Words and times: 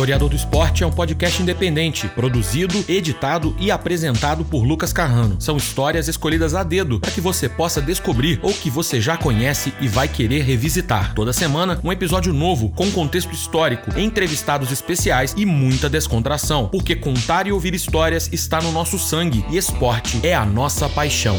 Historiador 0.00 0.30
do 0.30 0.36
Esporte 0.36 0.82
é 0.82 0.86
um 0.86 0.90
podcast 0.90 1.42
independente, 1.42 2.08
produzido, 2.08 2.82
editado 2.88 3.54
e 3.60 3.70
apresentado 3.70 4.46
por 4.46 4.64
Lucas 4.64 4.94
Carrano. 4.94 5.36
São 5.38 5.58
histórias 5.58 6.08
escolhidas 6.08 6.54
a 6.54 6.62
dedo 6.62 6.98
para 6.98 7.10
que 7.10 7.20
você 7.20 7.50
possa 7.50 7.82
descobrir 7.82 8.40
ou 8.42 8.50
que 8.50 8.70
você 8.70 8.98
já 8.98 9.18
conhece 9.18 9.74
e 9.78 9.88
vai 9.88 10.08
querer 10.08 10.40
revisitar. 10.40 11.12
Toda 11.12 11.34
semana, 11.34 11.78
um 11.84 11.92
episódio 11.92 12.32
novo 12.32 12.70
com 12.70 12.90
contexto 12.90 13.34
histórico, 13.34 14.00
entrevistados 14.00 14.72
especiais 14.72 15.34
e 15.36 15.44
muita 15.44 15.86
descontração, 15.86 16.68
porque 16.68 16.96
contar 16.96 17.46
e 17.46 17.52
ouvir 17.52 17.74
histórias 17.74 18.30
está 18.32 18.58
no 18.58 18.72
nosso 18.72 18.98
sangue 18.98 19.44
e 19.50 19.58
esporte 19.58 20.18
é 20.22 20.34
a 20.34 20.46
nossa 20.46 20.88
paixão. 20.88 21.36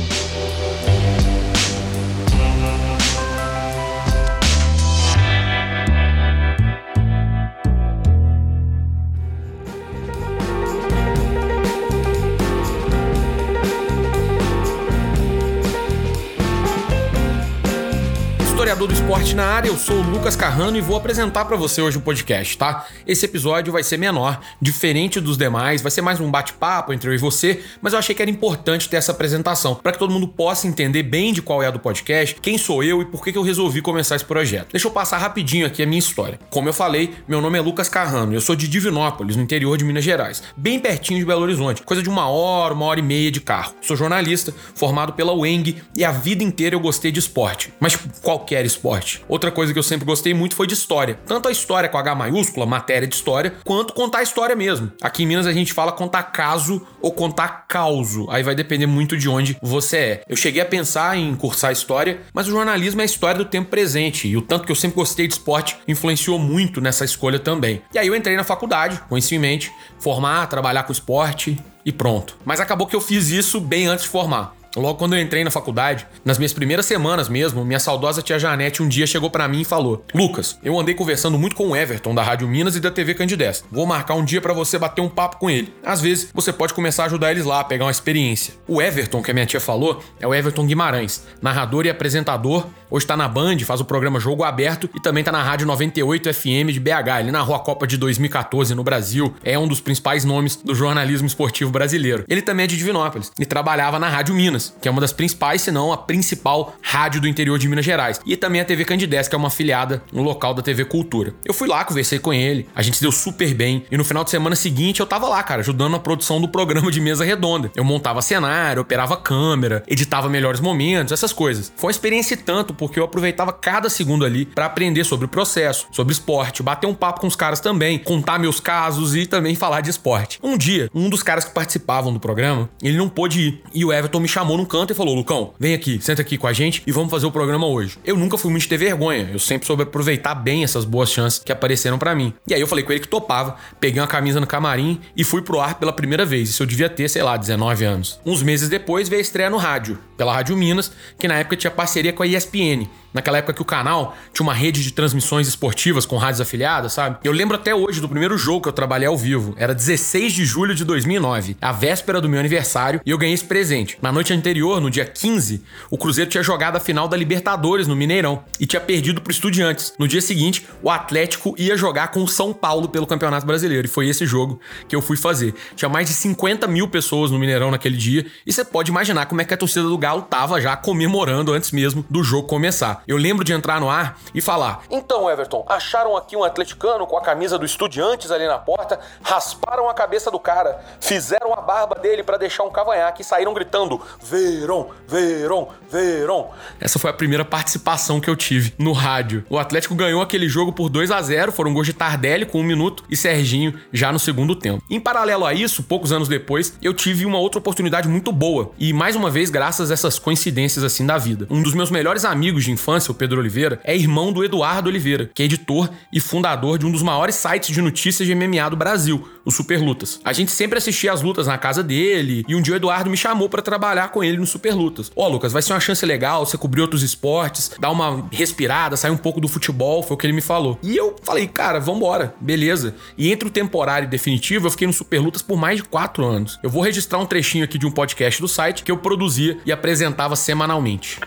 Historiador 18.81 18.87
do 18.87 18.93
esporte 18.93 19.35
na 19.35 19.45
área, 19.45 19.69
eu 19.69 19.77
sou 19.77 19.97
o 19.97 20.01
Lucas 20.01 20.35
Carrano 20.35 20.77
e 20.77 20.81
vou 20.81 20.95
apresentar 20.95 21.45
para 21.45 21.55
você 21.55 21.81
hoje 21.81 21.97
o 21.97 22.01
podcast, 22.01 22.57
tá? 22.57 22.87
Esse 23.05 23.25
episódio 23.25 23.71
vai 23.71 23.83
ser 23.83 23.97
menor, 23.97 24.39
diferente 24.61 25.19
dos 25.19 25.37
demais, 25.37 25.81
vai 25.81 25.91
ser 25.91 26.01
mais 26.01 26.19
um 26.19 26.31
bate-papo 26.31 26.93
entre 26.93 27.09
eu 27.09 27.13
e 27.13 27.17
você, 27.17 27.61
mas 27.81 27.93
eu 27.93 27.99
achei 27.99 28.15
que 28.15 28.21
era 28.21 28.31
importante 28.31 28.89
ter 28.89 28.97
essa 28.97 29.11
apresentação, 29.11 29.75
para 29.75 29.91
que 29.91 29.99
todo 29.99 30.11
mundo 30.11 30.27
possa 30.27 30.67
entender 30.67 31.03
bem 31.03 31.33
de 31.33 31.41
qual 31.41 31.61
é 31.61 31.67
a 31.67 31.71
do 31.71 31.79
podcast, 31.79 32.35
quem 32.41 32.57
sou 32.57 32.83
eu 32.83 33.01
e 33.01 33.05
por 33.05 33.23
que 33.23 33.37
eu 33.37 33.43
resolvi 33.43 33.81
começar 33.81 34.15
esse 34.15 34.25
projeto. 34.25 34.71
Deixa 34.71 34.87
eu 34.87 34.91
passar 34.91 35.17
rapidinho 35.17 35.67
aqui 35.67 35.83
a 35.83 35.85
minha 35.85 35.99
história. 35.99 36.39
Como 36.49 36.67
eu 36.67 36.73
falei, 36.73 37.13
meu 37.27 37.41
nome 37.41 37.57
é 37.57 37.61
Lucas 37.61 37.89
Carrano, 37.89 38.33
eu 38.33 38.41
sou 38.41 38.55
de 38.55 38.67
Divinópolis, 38.67 39.35
no 39.35 39.43
interior 39.43 39.77
de 39.77 39.83
Minas 39.83 40.03
Gerais, 40.03 40.41
bem 40.55 40.79
pertinho 40.79 41.19
de 41.19 41.25
Belo 41.25 41.41
Horizonte, 41.41 41.83
coisa 41.83 42.01
de 42.01 42.09
uma 42.09 42.27
hora, 42.27 42.73
uma 42.73 42.85
hora 42.85 42.99
e 42.99 43.03
meia 43.03 43.31
de 43.31 43.41
carro. 43.41 43.75
Sou 43.81 43.95
jornalista, 43.95 44.53
formado 44.73 45.13
pela 45.13 45.33
UENG 45.33 45.83
e 45.95 46.03
a 46.03 46.11
vida 46.11 46.43
inteira 46.43 46.75
eu 46.75 46.79
gostei 46.79 47.11
de 47.11 47.19
esporte, 47.19 47.71
mas 47.79 47.95
qualquer 48.21 48.70
esporte. 48.71 49.23
Outra 49.27 49.51
coisa 49.51 49.73
que 49.73 49.79
eu 49.79 49.83
sempre 49.83 50.05
gostei 50.05 50.33
muito 50.33 50.55
foi 50.55 50.67
de 50.67 50.73
história. 50.73 51.19
Tanto 51.25 51.47
a 51.47 51.51
história 51.51 51.89
com 51.89 51.97
H 51.97 52.15
maiúscula, 52.15 52.65
matéria 52.65 53.07
de 53.07 53.15
história, 53.15 53.55
quanto 53.63 53.93
contar 53.93 54.19
a 54.19 54.23
história 54.23 54.55
mesmo. 54.55 54.91
Aqui 55.01 55.23
em 55.23 55.25
Minas 55.25 55.47
a 55.47 55.53
gente 55.53 55.73
fala 55.73 55.91
contar 55.91 56.23
caso 56.23 56.85
ou 57.01 57.11
contar 57.11 57.65
causo. 57.67 58.27
Aí 58.29 58.43
vai 58.43 58.55
depender 58.55 58.85
muito 58.85 59.17
de 59.17 59.29
onde 59.29 59.57
você 59.61 59.97
é. 59.97 60.23
Eu 60.27 60.35
cheguei 60.35 60.61
a 60.61 60.65
pensar 60.65 61.17
em 61.17 61.35
cursar 61.35 61.71
história, 61.71 62.21
mas 62.33 62.47
o 62.47 62.51
jornalismo 62.51 63.01
é 63.01 63.03
a 63.03 63.05
história 63.05 63.37
do 63.37 63.45
tempo 63.45 63.69
presente. 63.69 64.27
E 64.27 64.37
o 64.37 64.41
tanto 64.41 64.65
que 64.65 64.71
eu 64.71 64.75
sempre 64.75 64.95
gostei 64.95 65.27
de 65.27 65.33
esporte 65.33 65.77
influenciou 65.87 66.39
muito 66.39 66.81
nessa 66.81 67.05
escolha 67.05 67.39
também. 67.39 67.81
E 67.93 67.99
aí 67.99 68.07
eu 68.07 68.15
entrei 68.15 68.35
na 68.35 68.43
faculdade, 68.43 69.01
com 69.09 69.17
isso 69.17 69.33
em 69.33 69.39
mente, 69.39 69.71
formar, 69.99 70.47
trabalhar 70.47 70.83
com 70.83 70.91
esporte 70.91 71.57
e 71.85 71.91
pronto. 71.91 72.37
Mas 72.45 72.59
acabou 72.59 72.87
que 72.87 72.95
eu 72.95 73.01
fiz 73.01 73.29
isso 73.29 73.59
bem 73.59 73.87
antes 73.87 74.05
de 74.05 74.11
formar. 74.11 74.60
Logo 74.75 74.97
quando 74.97 75.15
eu 75.15 75.21
entrei 75.21 75.43
na 75.43 75.51
faculdade, 75.51 76.07
nas 76.23 76.37
minhas 76.37 76.53
primeiras 76.53 76.85
semanas 76.85 77.27
mesmo, 77.27 77.65
minha 77.65 77.79
saudosa 77.79 78.21
tia 78.21 78.39
Janete 78.39 78.81
um 78.81 78.87
dia 78.87 79.05
chegou 79.05 79.29
para 79.29 79.47
mim 79.47 79.61
e 79.61 79.65
falou: 79.65 80.05
Lucas, 80.13 80.57
eu 80.63 80.79
andei 80.79 80.95
conversando 80.95 81.37
muito 81.37 81.57
com 81.57 81.69
o 81.69 81.75
Everton 81.75 82.15
da 82.15 82.23
Rádio 82.23 82.47
Minas 82.47 82.77
e 82.77 82.79
da 82.79 82.89
TV 82.89 83.13
Candidez. 83.13 83.65
Vou 83.69 83.85
marcar 83.85 84.15
um 84.15 84.23
dia 84.23 84.39
para 84.39 84.53
você 84.53 84.79
bater 84.79 85.01
um 85.01 85.09
papo 85.09 85.37
com 85.37 85.49
ele. 85.49 85.73
Às 85.83 85.99
vezes 85.99 86.29
você 86.33 86.53
pode 86.53 86.73
começar 86.73 87.03
a 87.03 87.05
ajudar 87.07 87.31
eles 87.31 87.43
lá 87.43 87.59
a 87.59 87.63
pegar 87.65 87.83
uma 87.83 87.91
experiência. 87.91 88.53
O 88.65 88.81
Everton, 88.81 89.21
que 89.21 89.31
a 89.31 89.33
minha 89.33 89.45
tia 89.45 89.59
falou, 89.59 90.01
é 90.19 90.25
o 90.25 90.33
Everton 90.33 90.65
Guimarães, 90.65 91.25
narrador 91.41 91.85
e 91.85 91.89
apresentador. 91.89 92.65
Hoje 92.89 93.05
tá 93.05 93.15
na 93.15 93.27
Band, 93.27 93.57
faz 93.59 93.79
o 93.79 93.85
programa 93.85 94.19
Jogo 94.19 94.43
Aberto 94.43 94.89
e 94.95 95.01
também 95.01 95.23
tá 95.23 95.31
na 95.31 95.41
Rádio 95.41 95.67
98 95.67 96.33
FM 96.33 96.71
de 96.71 96.79
BH. 96.79 97.19
Ele 97.21 97.31
narrou 97.31 97.55
a 97.55 97.59
Copa 97.59 97.85
de 97.87 97.97
2014 97.97 98.75
no 98.75 98.83
Brasil, 98.83 99.33
é 99.43 99.57
um 99.57 99.67
dos 99.67 99.79
principais 99.79 100.25
nomes 100.25 100.57
do 100.57 100.75
jornalismo 100.75 101.27
esportivo 101.27 101.71
brasileiro. 101.71 102.25
Ele 102.27 102.41
também 102.41 102.65
é 102.65 102.67
de 102.67 102.77
Divinópolis 102.77 103.31
e 103.39 103.45
trabalhava 103.45 103.97
na 103.97 104.09
Rádio 104.09 104.35
Minas 104.35 104.60
Minas, 104.61 104.75
que 104.81 104.87
é 104.87 104.91
uma 104.91 105.01
das 105.01 105.11
principais, 105.11 105.61
se 105.61 105.71
não 105.71 105.91
a 105.91 105.97
principal 105.97 106.75
rádio 106.81 107.21
do 107.21 107.27
interior 107.27 107.57
de 107.57 107.67
Minas 107.67 107.85
Gerais. 107.85 108.19
E 108.25 108.35
também 108.35 108.61
a 108.61 108.65
TV 108.65 108.85
Candidez, 108.85 109.27
que 109.27 109.35
é 109.35 109.37
uma 109.37 109.47
afiliada 109.47 110.03
no 110.11 110.21
local 110.21 110.53
da 110.53 110.61
TV 110.61 110.85
Cultura. 110.85 111.33
Eu 111.43 111.53
fui 111.53 111.67
lá, 111.67 111.83
conversei 111.83 112.19
com 112.19 112.33
ele, 112.33 112.67
a 112.75 112.81
gente 112.81 112.97
se 112.97 113.01
deu 113.01 113.11
super 113.11 113.53
bem. 113.53 113.83
E 113.89 113.97
no 113.97 114.03
final 114.03 114.23
de 114.23 114.29
semana 114.29 114.55
seguinte 114.55 114.99
eu 114.99 115.05
tava 115.05 115.27
lá, 115.27 115.41
cara, 115.41 115.61
ajudando 115.61 115.91
na 115.91 115.99
produção 115.99 116.39
do 116.39 116.47
programa 116.47 116.91
de 116.91 117.01
mesa 117.01 117.25
redonda. 117.25 117.71
Eu 117.75 117.83
montava 117.83 118.21
cenário, 118.21 118.81
operava 118.81 119.17
câmera, 119.17 119.83
editava 119.87 120.29
melhores 120.29 120.59
momentos, 120.59 121.11
essas 121.11 121.33
coisas. 121.33 121.71
Foi 121.75 121.87
uma 121.87 121.91
experiência 121.91 122.37
tanto, 122.37 122.73
porque 122.73 122.99
eu 122.99 123.03
aproveitava 123.03 123.51
cada 123.53 123.89
segundo 123.89 124.25
ali 124.25 124.45
para 124.45 124.65
aprender 124.65 125.03
sobre 125.03 125.25
o 125.25 125.29
processo, 125.29 125.87
sobre 125.91 126.13
esporte, 126.13 126.63
bater 126.63 126.87
um 126.87 126.93
papo 126.93 127.21
com 127.21 127.27
os 127.27 127.35
caras 127.35 127.59
também, 127.59 127.97
contar 127.97 128.39
meus 128.39 128.59
casos 128.59 129.15
e 129.15 129.25
também 129.25 129.55
falar 129.55 129.81
de 129.81 129.89
esporte. 129.89 130.39
Um 130.43 130.57
dia, 130.57 130.89
um 130.93 131.09
dos 131.09 131.23
caras 131.23 131.45
que 131.45 131.53
participavam 131.53 132.13
do 132.13 132.19
programa, 132.19 132.69
ele 132.81 132.97
não 132.97 133.09
pôde 133.09 133.41
ir. 133.41 133.61
E 133.73 133.85
o 133.85 133.91
Everton 133.91 134.19
me 134.19 134.27
chamou 134.27 134.50
chamou 134.51 134.57
num 134.57 134.65
canto 134.65 134.91
e 134.91 134.95
falou: 134.95 135.15
Lucão, 135.15 135.53
vem 135.59 135.73
aqui, 135.73 135.99
senta 136.01 136.21
aqui 136.21 136.37
com 136.37 136.47
a 136.47 136.53
gente 136.53 136.83
e 136.85 136.91
vamos 136.91 137.09
fazer 137.09 137.25
o 137.25 137.31
programa 137.31 137.67
hoje. 137.67 137.97
Eu 138.03 138.17
nunca 138.17 138.37
fui 138.37 138.51
muito 138.51 138.67
ter 138.67 138.77
vergonha, 138.77 139.29
eu 139.31 139.39
sempre 139.39 139.65
soube 139.65 139.83
aproveitar 139.83 140.35
bem 140.35 140.63
essas 140.63 140.85
boas 140.85 141.09
chances 141.09 141.39
que 141.39 141.51
apareceram 141.51 141.97
para 141.97 142.13
mim. 142.13 142.33
E 142.47 142.53
aí 142.53 142.61
eu 142.61 142.67
falei 142.67 142.83
com 142.83 142.91
ele 142.91 142.99
que 142.99 143.07
topava, 143.07 143.55
peguei 143.79 144.01
uma 144.01 144.07
camisa 144.07 144.39
no 144.39 144.47
camarim 144.47 144.99
e 145.15 145.23
fui 145.23 145.41
pro 145.41 145.59
ar 145.59 145.75
pela 145.75 145.93
primeira 145.93 146.25
vez. 146.25 146.49
Isso 146.49 146.63
eu 146.63 146.67
devia 146.67 146.89
ter, 146.89 147.09
sei 147.09 147.23
lá, 147.23 147.37
19 147.37 147.85
anos. 147.85 148.19
Uns 148.25 148.43
meses 148.43 148.69
depois 148.69 149.07
veio 149.07 149.19
a 149.19 149.21
estreia 149.21 149.49
no 149.49 149.57
rádio, 149.57 149.97
pela 150.17 150.33
Rádio 150.33 150.55
Minas, 150.57 150.91
que 151.17 151.27
na 151.27 151.35
época 151.35 151.55
tinha 151.55 151.71
parceria 151.71 152.13
com 152.13 152.23
a 152.23 152.27
ESPN 152.27 152.87
naquela 153.13 153.37
época 153.37 153.53
que 153.53 153.61
o 153.61 153.65
canal 153.65 154.15
tinha 154.33 154.43
uma 154.43 154.53
rede 154.53 154.83
de 154.83 154.91
transmissões 154.91 155.47
esportivas 155.47 156.05
com 156.05 156.17
rádios 156.17 156.41
afiliadas, 156.41 156.93
sabe? 156.93 157.17
Eu 157.23 157.31
lembro 157.31 157.55
até 157.55 157.73
hoje 157.73 157.99
do 157.99 158.09
primeiro 158.09 158.37
jogo 158.37 158.61
que 158.61 158.69
eu 158.69 158.73
trabalhei 158.73 159.07
ao 159.07 159.17
vivo. 159.17 159.53
Era 159.57 159.73
16 159.73 160.33
de 160.33 160.45
julho 160.45 160.73
de 160.73 160.85
2009, 160.85 161.57
a 161.61 161.71
véspera 161.71 162.21
do 162.21 162.29
meu 162.29 162.39
aniversário, 162.39 163.01
e 163.05 163.11
eu 163.11 163.17
ganhei 163.17 163.33
esse 163.33 163.43
presente. 163.43 163.97
Na 164.01 164.11
noite 164.11 164.33
anterior, 164.41 164.81
no 164.81 164.89
dia 164.89 165.05
15, 165.05 165.63
o 165.89 165.97
Cruzeiro 165.97 166.29
tinha 166.29 166.43
jogado 166.43 166.75
a 166.75 166.79
final 166.79 167.07
da 167.07 167.15
Libertadores 167.15 167.87
no 167.87 167.95
Mineirão 167.95 168.43
e 168.59 168.65
tinha 168.65 168.81
perdido 168.81 169.21
pro 169.21 169.31
Estudiantes. 169.31 169.93
No 169.97 170.07
dia 170.07 170.21
seguinte, 170.21 170.67
o 170.81 170.89
Atlético 170.89 171.53
ia 171.57 171.77
jogar 171.77 172.09
com 172.09 172.23
o 172.23 172.27
São 172.27 172.51
Paulo 172.51 172.89
pelo 172.89 173.05
Campeonato 173.05 173.45
Brasileiro, 173.45 173.87
e 173.87 173.89
foi 173.89 174.09
esse 174.09 174.25
jogo 174.25 174.59
que 174.87 174.95
eu 174.95 175.01
fui 175.01 175.15
fazer. 175.15 175.53
Tinha 175.75 175.87
mais 175.87 176.07
de 176.07 176.13
50 176.13 176.67
mil 176.67 176.87
pessoas 176.87 177.29
no 177.29 177.37
Mineirão 177.37 177.71
naquele 177.71 177.95
dia, 177.95 178.25
e 178.45 178.51
você 178.51 178.65
pode 178.65 178.89
imaginar 178.89 179.27
como 179.27 179.41
é 179.41 179.45
que 179.45 179.53
a 179.53 179.57
torcida 179.57 179.87
do 179.87 179.97
Galo 179.97 180.23
tava 180.23 180.59
já 180.59 180.75
comemorando 180.75 181.53
antes 181.53 181.71
mesmo 181.71 182.03
do 182.09 182.23
jogo 182.23 182.47
começar. 182.47 183.03
Eu 183.07 183.17
lembro 183.17 183.45
de 183.45 183.53
entrar 183.53 183.79
no 183.79 183.89
ar 183.89 184.17
e 184.33 184.41
falar: 184.41 184.81
Então, 184.89 185.29
Everton, 185.29 185.63
acharam 185.69 186.17
aqui 186.17 186.35
um 186.35 186.43
atleticano 186.43 187.05
com 187.05 187.17
a 187.17 187.21
camisa 187.21 187.57
do 187.59 187.65
Estudiantes 187.65 188.31
ali 188.31 188.47
na 188.47 188.57
porta, 188.57 188.99
rasparam 189.21 189.87
a 189.87 189.93
cabeça 189.93 190.31
do 190.31 190.39
cara, 190.39 190.83
fizeram 190.99 191.53
a 191.53 191.61
barba 191.61 191.95
dele 191.95 192.23
para 192.23 192.37
deixar 192.37 192.63
um 192.63 192.71
cavanhaque 192.71 193.21
e 193.21 193.25
saíram 193.25 193.53
gritando: 193.53 194.01
Verão, 194.31 194.89
Verão, 195.05 195.67
Verão. 195.91 196.51
Essa 196.79 196.97
foi 196.97 197.09
a 197.09 197.13
primeira 197.13 197.43
participação 197.43 198.21
que 198.21 198.29
eu 198.29 198.35
tive 198.35 198.73
no 198.77 198.93
rádio. 198.93 199.43
O 199.49 199.59
Atlético 199.59 199.93
ganhou 199.93 200.21
aquele 200.21 200.47
jogo 200.47 200.71
por 200.71 200.87
2 200.87 201.11
a 201.11 201.21
0 201.21 201.51
foram 201.51 201.73
gols 201.73 201.85
de 201.85 201.91
Tardelli 201.91 202.45
com 202.45 202.61
um 202.61 202.63
minuto 202.63 203.03
e 203.09 203.17
Serginho 203.17 203.73
já 203.91 204.09
no 204.09 204.17
segundo 204.17 204.55
tempo. 204.55 204.81
Em 204.89 205.01
paralelo 205.01 205.45
a 205.45 205.53
isso, 205.53 205.83
poucos 205.83 206.13
anos 206.13 206.29
depois, 206.29 206.73
eu 206.81 206.93
tive 206.93 207.25
uma 207.25 207.39
outra 207.39 207.59
oportunidade 207.59 208.07
muito 208.07 208.31
boa 208.31 208.71
e 208.79 208.93
mais 208.93 209.17
uma 209.17 209.29
vez 209.29 209.49
graças 209.49 209.91
a 209.91 209.93
essas 209.93 210.17
coincidências 210.17 210.85
assim 210.85 211.05
da 211.05 211.17
vida. 211.17 211.45
Um 211.49 211.61
dos 211.61 211.73
meus 211.73 211.91
melhores 211.91 212.23
amigos 212.23 212.63
de 212.63 212.71
infância 212.71 213.11
o 213.11 213.15
Pedro 213.15 213.39
Oliveira, 213.39 213.81
é 213.83 213.95
irmão 213.95 214.31
do 214.31 214.45
Eduardo 214.45 214.87
Oliveira, 214.87 215.29
que 215.33 215.43
é 215.43 215.45
editor 215.45 215.89
e 216.13 216.21
fundador 216.21 216.77
de 216.77 216.85
um 216.85 216.91
dos 216.91 217.01
maiores 217.01 217.35
sites 217.35 217.75
de 217.75 217.81
notícias 217.81 218.25
de 218.25 218.33
MMA 218.33 218.69
do 218.69 218.77
Brasil, 218.77 219.27
o 219.43 219.51
Super 219.51 219.81
Lutas. 219.81 220.21
A 220.23 220.31
gente 220.31 220.51
sempre 220.51 220.77
assistia 220.77 221.11
as 221.11 221.21
lutas 221.21 221.47
na 221.47 221.57
casa 221.57 221.83
dele 221.83 222.45
e 222.47 222.55
um 222.55 222.61
dia 222.61 222.73
o 222.73 222.77
Eduardo 222.77 223.09
me 223.09 223.17
chamou 223.17 223.49
para 223.49 223.61
trabalhar 223.61 224.09
com 224.09 224.20
ele 224.23 224.37
no 224.37 224.45
Super 224.45 224.73
Lutas. 224.73 225.11
Ó, 225.15 225.25
oh, 225.25 225.29
Lucas, 225.29 225.51
vai 225.51 225.61
ser 225.61 225.73
uma 225.73 225.79
chance 225.79 226.05
legal, 226.05 226.45
você 226.45 226.57
cobrir 226.57 226.81
outros 226.81 227.03
esportes, 227.03 227.71
dar 227.79 227.91
uma 227.91 228.27
respirada, 228.31 228.97
sair 228.97 229.11
um 229.11 229.17
pouco 229.17 229.41
do 229.41 229.47
futebol, 229.47 230.03
foi 230.03 230.15
o 230.15 230.17
que 230.17 230.25
ele 230.25 230.33
me 230.33 230.41
falou. 230.41 230.77
E 230.81 230.95
eu 230.95 231.15
falei, 231.23 231.47
cara, 231.47 231.79
vambora, 231.79 232.33
beleza. 232.39 232.95
E 233.17 233.31
entre 233.31 233.47
o 233.47 233.51
temporário 233.51 234.05
e 234.05 234.09
definitivo, 234.09 234.67
eu 234.67 234.71
fiquei 234.71 234.87
no 234.87 234.93
Super 234.93 235.19
Lutas 235.19 235.41
por 235.41 235.57
mais 235.57 235.77
de 235.77 235.83
quatro 235.83 236.25
anos. 236.25 236.59
Eu 236.63 236.69
vou 236.69 236.81
registrar 236.81 237.19
um 237.19 237.25
trechinho 237.25 237.63
aqui 237.63 237.77
de 237.77 237.85
um 237.85 237.91
podcast 237.91 238.41
do 238.41 238.47
site 238.47 238.83
que 238.83 238.91
eu 238.91 238.97
produzia 238.97 239.57
e 239.65 239.71
apresentava 239.71 240.35
semanalmente. 240.35 241.19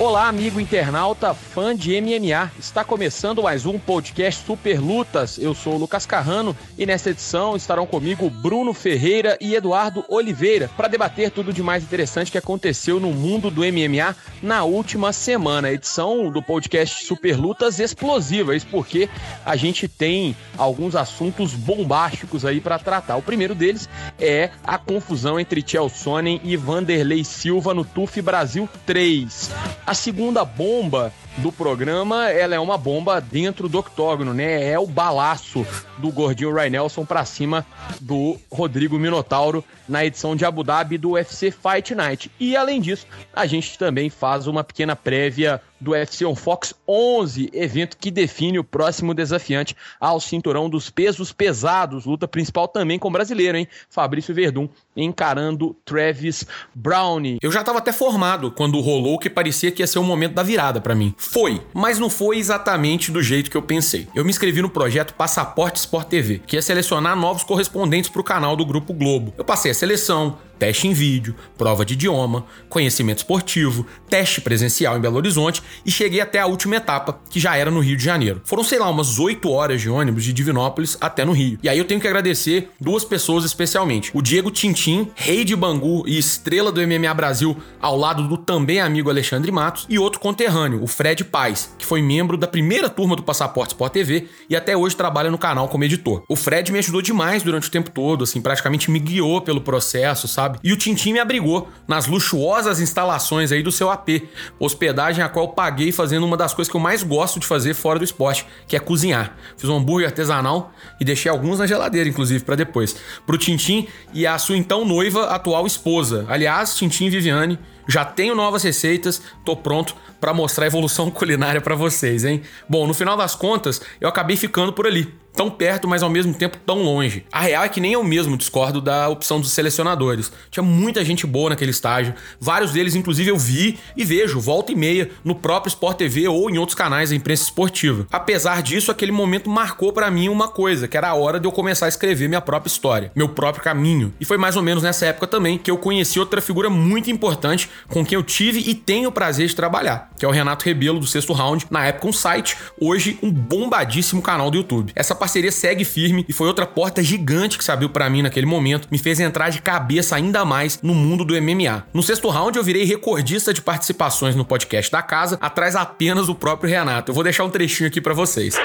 Olá, 0.00 0.28
amigo 0.28 0.60
internauta, 0.60 1.34
fã 1.34 1.74
de 1.74 2.00
MMA. 2.00 2.52
Está 2.56 2.84
começando 2.84 3.42
mais 3.42 3.66
um 3.66 3.80
podcast 3.80 4.44
Super 4.44 4.80
Lutas. 4.80 5.38
Eu 5.38 5.56
sou 5.56 5.74
o 5.74 5.76
Lucas 5.76 6.06
Carrano 6.06 6.56
e 6.78 6.86
nesta 6.86 7.10
edição 7.10 7.56
estarão 7.56 7.84
comigo 7.84 8.30
Bruno 8.30 8.72
Ferreira 8.72 9.36
e 9.40 9.56
Eduardo 9.56 10.04
Oliveira 10.08 10.70
para 10.76 10.86
debater 10.86 11.32
tudo 11.32 11.52
de 11.52 11.64
mais 11.64 11.82
interessante 11.82 12.30
que 12.30 12.38
aconteceu 12.38 13.00
no 13.00 13.10
mundo 13.12 13.50
do 13.50 13.62
MMA 13.62 14.14
na 14.40 14.62
última 14.62 15.12
semana. 15.12 15.72
Edição 15.72 16.30
do 16.30 16.40
podcast 16.40 17.04
Super 17.04 17.36
Lutas 17.36 17.80
explosivas, 17.80 18.62
porque 18.62 19.08
a 19.44 19.56
gente 19.56 19.88
tem 19.88 20.36
alguns 20.56 20.94
assuntos 20.94 21.54
bombásticos 21.54 22.44
aí 22.44 22.60
para 22.60 22.78
tratar. 22.78 23.16
O 23.16 23.22
primeiro 23.22 23.52
deles 23.52 23.88
é 24.16 24.50
a 24.62 24.78
confusão 24.78 25.40
entre 25.40 25.64
Sonnen 25.92 26.40
e 26.44 26.56
Vanderlei 26.56 27.24
Silva 27.24 27.74
no 27.74 27.84
TUF 27.84 28.22
Brasil 28.22 28.68
3 28.86 29.50
A 29.88 29.94
segunda 29.94 30.44
bomba 30.44 31.10
do 31.38 31.50
programa, 31.50 32.28
ela 32.28 32.54
é 32.54 32.60
uma 32.60 32.76
bomba 32.76 33.22
dentro 33.22 33.70
do 33.70 33.78
octógono, 33.78 34.34
né? 34.34 34.70
É 34.70 34.78
o 34.78 34.86
balaço 34.86 35.66
do 35.96 36.10
gordinho 36.12 36.54
Ryan 36.54 36.68
Nelson 36.68 37.06
pra 37.06 37.24
cima 37.24 37.64
do 37.98 38.36
Rodrigo 38.52 38.98
Minotauro 38.98 39.64
na 39.88 40.04
edição 40.04 40.36
de 40.36 40.44
Abu 40.44 40.62
Dhabi 40.62 40.98
do 40.98 41.12
UFC 41.12 41.50
Fight 41.50 41.94
Night. 41.94 42.30
E 42.38 42.54
além 42.54 42.82
disso, 42.82 43.06
a 43.34 43.46
gente 43.46 43.78
também 43.78 44.10
faz 44.10 44.46
uma 44.46 44.62
pequena 44.62 44.94
prévia 44.94 45.58
do 45.80 45.92
UFC 45.92 46.24
on 46.24 46.34
Fox 46.34 46.74
11, 46.86 47.50
evento 47.52 47.96
que 47.96 48.10
define 48.10 48.58
o 48.58 48.64
próximo 48.64 49.14
desafiante 49.14 49.76
ao 50.00 50.20
cinturão 50.20 50.68
dos 50.68 50.90
pesos 50.90 51.32
pesados, 51.32 52.04
luta 52.04 52.26
principal 52.26 52.68
também 52.68 52.98
com 52.98 53.08
o 53.08 53.12
brasileiro, 53.12 53.58
hein? 53.58 53.68
Fabrício 53.88 54.34
Verdun 54.34 54.68
encarando 54.96 55.76
Travis 55.84 56.44
Browne. 56.74 57.38
Eu 57.40 57.52
já 57.52 57.60
estava 57.60 57.78
até 57.78 57.92
formado 57.92 58.50
quando 58.50 58.80
rolou 58.80 59.18
que 59.18 59.30
parecia 59.30 59.70
que 59.70 59.82
ia 59.82 59.86
ser 59.86 59.98
o 59.98 60.04
momento 60.04 60.34
da 60.34 60.42
virada 60.42 60.80
para 60.80 60.94
mim. 60.94 61.14
Foi, 61.16 61.62
mas 61.72 61.98
não 61.98 62.10
foi 62.10 62.38
exatamente 62.38 63.10
do 63.10 63.22
jeito 63.22 63.50
que 63.50 63.56
eu 63.56 63.62
pensei. 63.62 64.08
Eu 64.14 64.24
me 64.24 64.30
inscrevi 64.30 64.60
no 64.60 64.70
projeto 64.70 65.14
Passaporte 65.14 65.78
Sport 65.78 66.08
TV, 66.08 66.42
que 66.46 66.56
ia 66.56 66.62
selecionar 66.62 67.16
novos 67.16 67.44
correspondentes 67.44 68.10
para 68.10 68.20
o 68.20 68.24
canal 68.24 68.56
do 68.56 68.66
Grupo 68.66 68.92
Globo. 68.92 69.32
Eu 69.36 69.44
passei 69.44 69.70
a 69.70 69.74
seleção, 69.74 70.38
teste 70.58 70.88
em 70.88 70.92
vídeo, 70.92 71.34
prova 71.56 71.84
de 71.84 71.94
idioma, 71.94 72.44
conhecimento 72.68 73.18
esportivo, 73.18 73.86
teste 74.08 74.40
presencial 74.40 74.96
em 74.96 75.00
Belo 75.00 75.16
Horizonte 75.16 75.62
e 75.84 75.90
cheguei 75.90 76.20
até 76.20 76.40
a 76.40 76.46
última 76.46 76.76
etapa, 76.76 77.20
que 77.30 77.38
já 77.38 77.56
era 77.56 77.70
no 77.70 77.80
Rio 77.80 77.96
de 77.96 78.04
Janeiro. 78.04 78.40
Foram, 78.44 78.64
sei 78.64 78.78
lá, 78.78 78.88
umas 78.88 79.18
8 79.18 79.50
horas 79.50 79.80
de 79.80 79.88
ônibus 79.88 80.24
de 80.24 80.32
Divinópolis 80.32 80.96
até 81.00 81.24
no 81.24 81.32
Rio. 81.32 81.58
E 81.62 81.68
aí 81.68 81.78
eu 81.78 81.84
tenho 81.84 82.00
que 82.00 82.06
agradecer 82.06 82.70
duas 82.80 83.04
pessoas 83.04 83.44
especialmente. 83.44 84.10
O 84.14 84.22
Diego 84.22 84.50
Tintim, 84.50 85.10
rei 85.14 85.44
de 85.44 85.54
Bangu 85.54 86.04
e 86.06 86.18
estrela 86.18 86.72
do 86.72 86.80
MMA 86.80 87.12
Brasil, 87.14 87.56
ao 87.80 87.96
lado 87.96 88.26
do 88.26 88.36
também 88.36 88.80
amigo 88.80 89.10
Alexandre 89.10 89.50
Matos, 89.52 89.86
e 89.88 89.98
outro 89.98 90.20
conterrâneo, 90.20 90.82
o 90.82 90.86
Fred 90.86 91.24
Paz, 91.24 91.74
que 91.78 91.84
foi 91.84 92.00
membro 92.00 92.36
da 92.36 92.46
primeira 92.46 92.88
turma 92.88 93.14
do 93.14 93.22
Passaporte 93.22 93.74
Sport 93.74 93.92
TV 93.92 94.28
e 94.48 94.56
até 94.56 94.76
hoje 94.76 94.96
trabalha 94.96 95.30
no 95.30 95.38
canal 95.38 95.68
como 95.68 95.84
editor. 95.84 96.22
O 96.28 96.36
Fred 96.36 96.72
me 96.72 96.78
ajudou 96.78 97.02
demais 97.02 97.42
durante 97.42 97.68
o 97.68 97.70
tempo 97.70 97.90
todo, 97.90 98.24
assim, 98.24 98.40
praticamente 98.40 98.90
me 98.90 98.98
guiou 98.98 99.40
pelo 99.40 99.60
processo, 99.60 100.26
sabe? 100.26 100.47
Sabe? 100.48 100.58
E 100.64 100.72
o 100.72 100.76
Tintim 100.76 101.12
me 101.12 101.18
abrigou 101.18 101.68
nas 101.86 102.06
luxuosas 102.06 102.80
instalações 102.80 103.52
aí 103.52 103.62
do 103.62 103.70
seu 103.70 103.90
AP, 103.90 104.28
hospedagem 104.58 105.22
a 105.22 105.28
qual 105.28 105.46
eu 105.46 105.52
paguei 105.52 105.92
fazendo 105.92 106.24
uma 106.24 106.36
das 106.36 106.54
coisas 106.54 106.70
que 106.70 106.76
eu 106.76 106.80
mais 106.80 107.02
gosto 107.02 107.38
de 107.38 107.46
fazer 107.46 107.74
fora 107.74 107.98
do 107.98 108.04
esporte, 108.04 108.46
que 108.66 108.76
é 108.76 108.80
cozinhar. 108.80 109.36
Fiz 109.56 109.68
um 109.68 109.76
hambúrguer 109.76 110.08
artesanal 110.08 110.72
e 111.00 111.04
deixei 111.04 111.30
alguns 111.30 111.58
na 111.58 111.66
geladeira, 111.66 112.08
inclusive, 112.08 112.42
para 112.42 112.56
depois. 112.56 112.96
Pro 113.26 113.38
Tintim 113.38 113.86
e 114.12 114.26
a 114.26 114.38
sua 114.38 114.56
então 114.56 114.84
noiva, 114.84 115.26
atual 115.26 115.66
esposa. 115.66 116.24
Aliás, 116.28 116.74
Tintim 116.74 117.06
e 117.06 117.10
Viviane, 117.10 117.58
já 117.86 118.04
tenho 118.04 118.34
novas 118.34 118.62
receitas, 118.62 119.22
tô 119.44 119.56
pronto 119.56 119.96
para 120.20 120.34
mostrar 120.34 120.64
a 120.64 120.66
evolução 120.66 121.10
culinária 121.12 121.60
para 121.60 121.74
vocês, 121.74 122.24
hein? 122.24 122.42
Bom, 122.68 122.86
no 122.86 122.94
final 122.94 123.16
das 123.16 123.34
contas, 123.34 123.80
eu 124.00 124.08
acabei 124.08 124.36
ficando 124.36 124.72
por 124.72 124.86
ali 124.86 125.14
tão 125.38 125.48
perto, 125.48 125.86
mas 125.86 126.02
ao 126.02 126.10
mesmo 126.10 126.34
tempo 126.34 126.58
tão 126.66 126.82
longe. 126.82 127.24
A 127.30 127.42
real 127.42 127.62
é 127.62 127.68
que 127.68 127.80
nem 127.80 127.92
eu 127.92 128.02
mesmo 128.02 128.36
discordo 128.36 128.80
da 128.80 129.08
opção 129.08 129.40
dos 129.40 129.52
selecionadores. 129.52 130.32
Tinha 130.50 130.64
muita 130.64 131.04
gente 131.04 131.24
boa 131.28 131.50
naquele 131.50 131.70
estágio, 131.70 132.12
vários 132.40 132.72
deles, 132.72 132.96
inclusive, 132.96 133.30
eu 133.30 133.38
vi 133.38 133.78
e 133.96 134.04
vejo 134.04 134.40
volta 134.40 134.72
e 134.72 134.74
meia 134.74 135.08
no 135.22 135.36
próprio 135.36 135.68
Sport 135.68 135.96
TV 135.96 136.26
ou 136.26 136.50
em 136.50 136.58
outros 136.58 136.74
canais 136.74 137.10
da 137.10 137.16
imprensa 137.16 137.44
esportiva. 137.44 138.04
Apesar 138.10 138.62
disso, 138.62 138.90
aquele 138.90 139.12
momento 139.12 139.48
marcou 139.48 139.92
para 139.92 140.10
mim 140.10 140.28
uma 140.28 140.48
coisa, 140.48 140.88
que 140.88 140.96
era 140.96 141.10
a 141.10 141.14
hora 141.14 141.38
de 141.38 141.46
eu 141.46 141.52
começar 141.52 141.86
a 141.86 141.88
escrever 141.88 142.26
minha 142.26 142.40
própria 142.40 142.68
história, 142.68 143.12
meu 143.14 143.28
próprio 143.28 143.62
caminho. 143.62 144.12
E 144.18 144.24
foi 144.24 144.38
mais 144.38 144.56
ou 144.56 144.62
menos 144.64 144.82
nessa 144.82 145.06
época 145.06 145.28
também 145.28 145.56
que 145.56 145.70
eu 145.70 145.78
conheci 145.78 146.18
outra 146.18 146.40
figura 146.40 146.68
muito 146.68 147.12
importante 147.12 147.70
com 147.86 148.04
quem 148.04 148.16
eu 148.16 148.24
tive 148.24 148.58
e 148.58 148.74
tenho 148.74 149.08
o 149.08 149.12
prazer 149.12 149.46
de 149.46 149.54
trabalhar, 149.54 150.10
que 150.18 150.24
é 150.24 150.28
o 150.28 150.32
Renato 150.32 150.64
Rebelo 150.64 150.98
do 150.98 151.06
Sexto 151.06 151.32
Round, 151.32 151.64
na 151.70 151.86
época 151.86 152.08
um 152.08 152.12
site, 152.12 152.56
hoje 152.80 153.20
um 153.22 153.30
bombadíssimo 153.30 154.20
canal 154.20 154.50
do 154.50 154.56
YouTube. 154.56 154.90
Essa 154.96 155.14
parceria 155.28 155.52
segue 155.52 155.84
firme 155.84 156.24
e 156.26 156.32
foi 156.32 156.46
outra 156.46 156.64
porta 156.64 157.02
gigante 157.02 157.58
que 157.58 157.64
se 157.64 157.70
abriu 157.70 157.90
para 157.90 158.08
mim 158.08 158.22
naquele 158.22 158.46
momento, 158.46 158.88
me 158.90 158.96
fez 158.96 159.20
entrar 159.20 159.50
de 159.50 159.60
cabeça 159.60 160.16
ainda 160.16 160.42
mais 160.42 160.80
no 160.82 160.94
mundo 160.94 161.22
do 161.22 161.34
MMA. 161.34 161.84
No 161.92 162.02
sexto 162.02 162.30
round 162.30 162.56
eu 162.56 162.64
virei 162.64 162.84
recordista 162.84 163.52
de 163.52 163.60
participações 163.60 164.34
no 164.34 164.42
podcast 164.42 164.90
da 164.90 165.02
casa, 165.02 165.36
atrás 165.38 165.76
apenas 165.76 166.28
do 166.28 166.34
próprio 166.34 166.70
Renato. 166.70 167.10
Eu 167.10 167.14
vou 167.14 167.22
deixar 167.22 167.44
um 167.44 167.50
trechinho 167.50 167.88
aqui 167.88 168.00
para 168.00 168.14
vocês. 168.14 168.58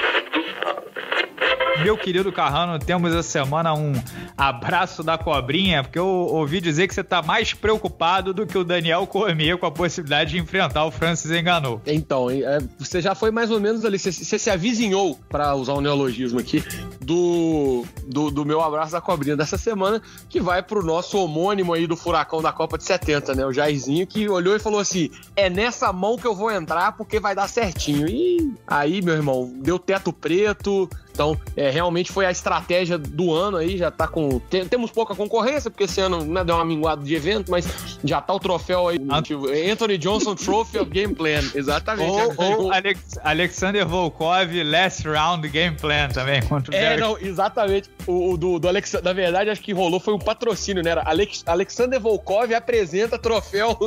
Meu 1.81 1.97
querido 1.97 2.31
Carrano, 2.31 2.77
temos 2.77 3.11
essa 3.11 3.23
semana 3.23 3.73
um 3.73 3.93
abraço 4.37 5.01
da 5.01 5.17
cobrinha, 5.17 5.83
porque 5.83 5.97
eu 5.97 6.05
ouvi 6.05 6.61
dizer 6.61 6.87
que 6.87 6.93
você 6.93 7.03
tá 7.03 7.21
mais 7.21 7.53
preocupado 7.53 8.33
do 8.33 8.45
que 8.45 8.57
o 8.57 8.63
Daniel 8.63 9.07
Cormier 9.07 9.57
com 9.57 9.65
a 9.65 9.71
possibilidade 9.71 10.31
de 10.31 10.37
enfrentar 10.37 10.85
o 10.85 10.91
Francis 10.91 11.31
Enganou. 11.31 11.81
Então, 11.85 12.29
é, 12.29 12.59
você 12.77 13.01
já 13.01 13.15
foi 13.15 13.31
mais 13.31 13.49
ou 13.49 13.59
menos 13.59 13.83
ali, 13.83 13.97
você, 13.97 14.11
você 14.11 14.37
se 14.37 14.49
avizinhou, 14.49 15.19
para 15.27 15.55
usar 15.55 15.73
um 15.73 15.81
neologismo 15.81 16.39
aqui, 16.39 16.63
do, 17.01 17.83
do, 18.05 18.29
do, 18.29 18.45
meu 18.45 18.61
abraço 18.61 18.91
da 18.91 19.01
cobrinha 19.01 19.35
dessa 19.35 19.57
semana, 19.57 20.01
que 20.29 20.39
vai 20.39 20.61
pro 20.61 20.85
nosso 20.85 21.17
homônimo 21.17 21.73
aí 21.73 21.87
do 21.87 21.97
furacão 21.97 22.41
da 22.41 22.51
Copa 22.51 22.77
de 22.77 22.83
70, 22.83 23.33
né? 23.35 23.45
O 23.45 23.51
Jairzinho, 23.51 24.05
que 24.05 24.29
olhou 24.29 24.55
e 24.55 24.59
falou 24.59 24.79
assim: 24.79 25.09
é 25.35 25.49
nessa 25.49 25.91
mão 25.91 26.17
que 26.17 26.25
eu 26.25 26.35
vou 26.35 26.51
entrar 26.51 26.93
porque 26.93 27.19
vai 27.19 27.35
dar 27.35 27.47
certinho. 27.49 28.07
E 28.07 28.53
aí, 28.67 29.01
meu 29.01 29.15
irmão, 29.15 29.51
deu 29.57 29.79
teto 29.79 30.13
preto, 30.13 30.89
então, 31.13 31.39
é, 31.56 31.69
realmente 31.69 32.12
foi 32.12 32.25
a 32.25 32.31
estratégia 32.31 32.98
do 32.98 33.31
ano 33.31 33.57
aí, 33.57 33.77
já 33.77 33.92
tá 33.92 34.07
com. 34.07 34.39
Tem, 34.39 34.65
temos 34.65 34.89
pouca 34.89 35.13
concorrência, 35.13 35.69
porque 35.69 35.83
esse 35.83 36.01
ano 36.01 36.25
né, 36.25 36.44
deu 36.44 36.56
uma 36.56 36.65
minguada 36.65 37.04
de 37.04 37.13
evento, 37.13 37.51
mas 37.51 37.68
já 38.04 38.19
tá 38.19 38.33
o 38.33 38.39
troféu 38.39 38.88
aí. 38.88 38.98
Ah. 39.10 39.21
Tipo, 39.21 39.48
Anthony 39.48 40.00
Johnson 40.00 40.33
Trophy 40.33 40.80
of 40.80 40.89
Game 40.89 41.13
Plan. 41.13 41.44
Exatamente. 41.54 42.10
Ou, 42.12 42.63
ou 42.63 42.74
Alex, 42.74 43.19
Alexander 43.24 43.88
Volkov 43.88 44.51
Last 44.63 45.07
Round 45.07 45.48
Game 45.50 45.77
Plan 45.77 46.10
também. 46.10 46.42
Contra 46.42 46.75
é, 46.75 46.98
não, 46.98 47.16
exatamente. 47.19 47.92
O, 48.07 48.31
o 48.31 48.38
do, 48.38 48.57
do 48.57 48.68
Alex, 48.68 48.94
na 49.04 49.13
verdade, 49.13 49.51
acho 49.51 49.62
que 49.62 49.71
rolou 49.71 50.00
foi 50.00 50.16
um 50.16 50.19
patrocínio, 50.19 50.81
né? 50.81 50.89
Era 50.89 51.04
Alex, 51.07 51.44
Alexander 51.45 52.00
Volkov 52.00 52.51
apresenta 52.54 53.19
troféu 53.19 53.77